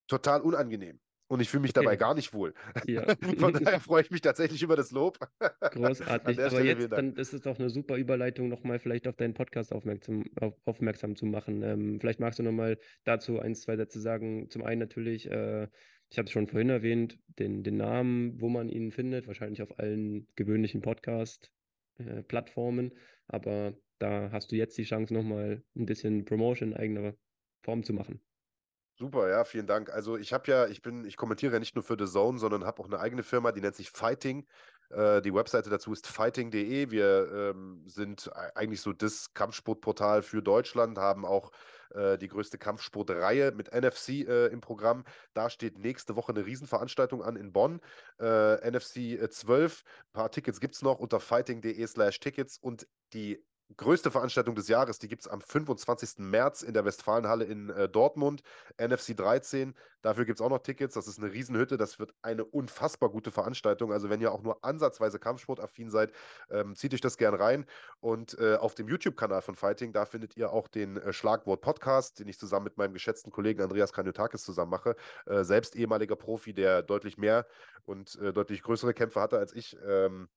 [0.08, 1.00] total unangenehm.
[1.28, 1.84] Und ich fühle mich okay.
[1.84, 2.54] dabei gar nicht wohl.
[2.86, 3.16] Ja.
[3.40, 5.18] Von daher freue ich mich tatsächlich über das Lob.
[5.60, 6.40] Großartig.
[6.40, 9.74] Aber Stelle jetzt dann ist es doch eine super Überleitung, nochmal vielleicht auf deinen Podcast
[9.74, 11.64] aufmerksam, auf, aufmerksam zu machen.
[11.64, 14.52] Ähm, vielleicht magst du nochmal dazu ein, zwei Sätze sagen.
[14.52, 15.68] Zum einen natürlich, äh,
[16.10, 19.80] ich habe es schon vorhin erwähnt, den, den Namen, wo man ihn findet, wahrscheinlich auf
[19.80, 22.92] allen gewöhnlichen Podcast-Plattformen.
[22.92, 22.96] Äh,
[23.28, 27.16] Aber da hast du jetzt die Chance, nochmal ein bisschen Promotion in eigener
[27.64, 28.22] Form zu machen.
[28.98, 29.90] Super, ja, vielen Dank.
[29.90, 32.64] Also ich habe ja, ich bin, ich kommentiere ja nicht nur für The Zone, sondern
[32.64, 34.48] habe auch eine eigene Firma, die nennt sich Fighting.
[34.90, 36.92] Äh, die Webseite dazu ist fighting.de.
[36.92, 41.52] Wir ähm, sind eigentlich so das Kampfsportportal für Deutschland, haben auch
[41.90, 45.04] äh, die größte Kampfsportreihe mit NFC äh, im Programm.
[45.34, 47.82] Da steht nächste Woche eine Riesenveranstaltung an in Bonn.
[48.18, 49.84] NFC 12.
[49.84, 53.44] Ein paar Tickets gibt es noch unter fighting.de slash Tickets und die
[53.78, 56.20] größte Veranstaltung des Jahres, die gibt es am 25.
[56.20, 58.42] März in der Westfalenhalle in äh, Dortmund,
[58.78, 59.74] NFC 13.
[60.02, 60.94] Dafür gibt es auch noch Tickets.
[60.94, 61.78] Das ist eine Riesenhütte.
[61.78, 63.92] Das wird eine unfassbar gute Veranstaltung.
[63.92, 66.12] Also, wenn ihr auch nur ansatzweise Kampfsportaffin seid,
[66.52, 67.66] ähm, zieht euch das gern rein.
[68.02, 72.28] Und äh, auf dem YouTube-Kanal von Fighting, da findet ihr auch den äh, Schlagwort-Podcast, den
[72.28, 74.96] ich zusammen mit meinem geschätzten Kollegen Andreas Kanyotakis zusammen mache.
[75.26, 77.48] Äh, selbst ehemaliger Profi, der deutlich mehr
[77.84, 79.76] und äh, deutlich größere Kämpfe hatte als ich.
[79.88, 80.30] Ähm,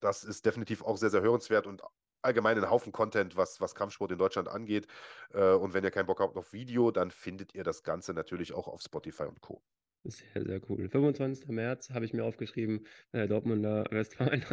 [0.00, 1.82] das ist definitiv auch sehr, sehr hörenswert und
[2.22, 4.86] allgemein einen Haufen Content, was, was Kampfsport in Deutschland angeht.
[5.32, 8.52] Äh, und wenn ihr keinen Bock habt auf Video, dann findet ihr das Ganze natürlich
[8.52, 9.62] auch auf Spotify und Co.
[10.04, 10.88] Sehr, sehr cool.
[10.88, 11.48] 25.
[11.48, 14.44] März habe ich mir aufgeschrieben, äh, Dortmunder Westfalen.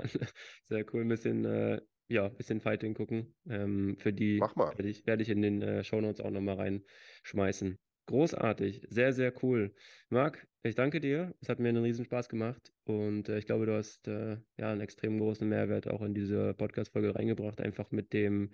[0.64, 3.34] sehr cool, ein bisschen, äh, ja, bisschen Fighting gucken.
[3.50, 7.80] Ähm, für die werde ich, werd ich in den äh, Shownotes auch nochmal reinschmeißen.
[8.10, 9.72] Großartig, sehr, sehr cool.
[10.10, 11.36] Marc, ich danke dir.
[11.42, 14.72] Es hat mir einen riesen Spaß gemacht und äh, ich glaube, du hast äh, ja
[14.72, 18.50] einen extrem großen Mehrwert auch in diese Podcast-Folge reingebracht, einfach mit dem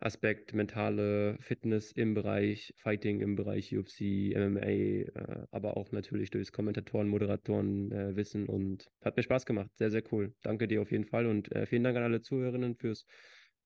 [0.00, 6.50] Aspekt mentale Fitness im Bereich Fighting, im Bereich UFC, MMA, äh, aber auch natürlich durchs
[6.50, 9.68] Kommentatoren, Moderatoren äh, Wissen und hat mir Spaß gemacht.
[9.76, 10.32] Sehr, sehr cool.
[10.40, 13.04] Danke dir auf jeden Fall und äh, vielen Dank an alle Zuhörerinnen fürs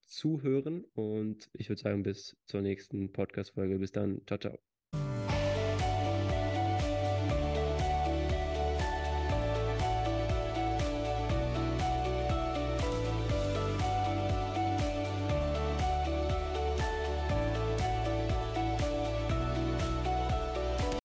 [0.00, 3.78] Zuhören und ich würde sagen, bis zur nächsten Podcast-Folge.
[3.78, 4.22] Bis dann.
[4.26, 4.67] Ciao, ciao.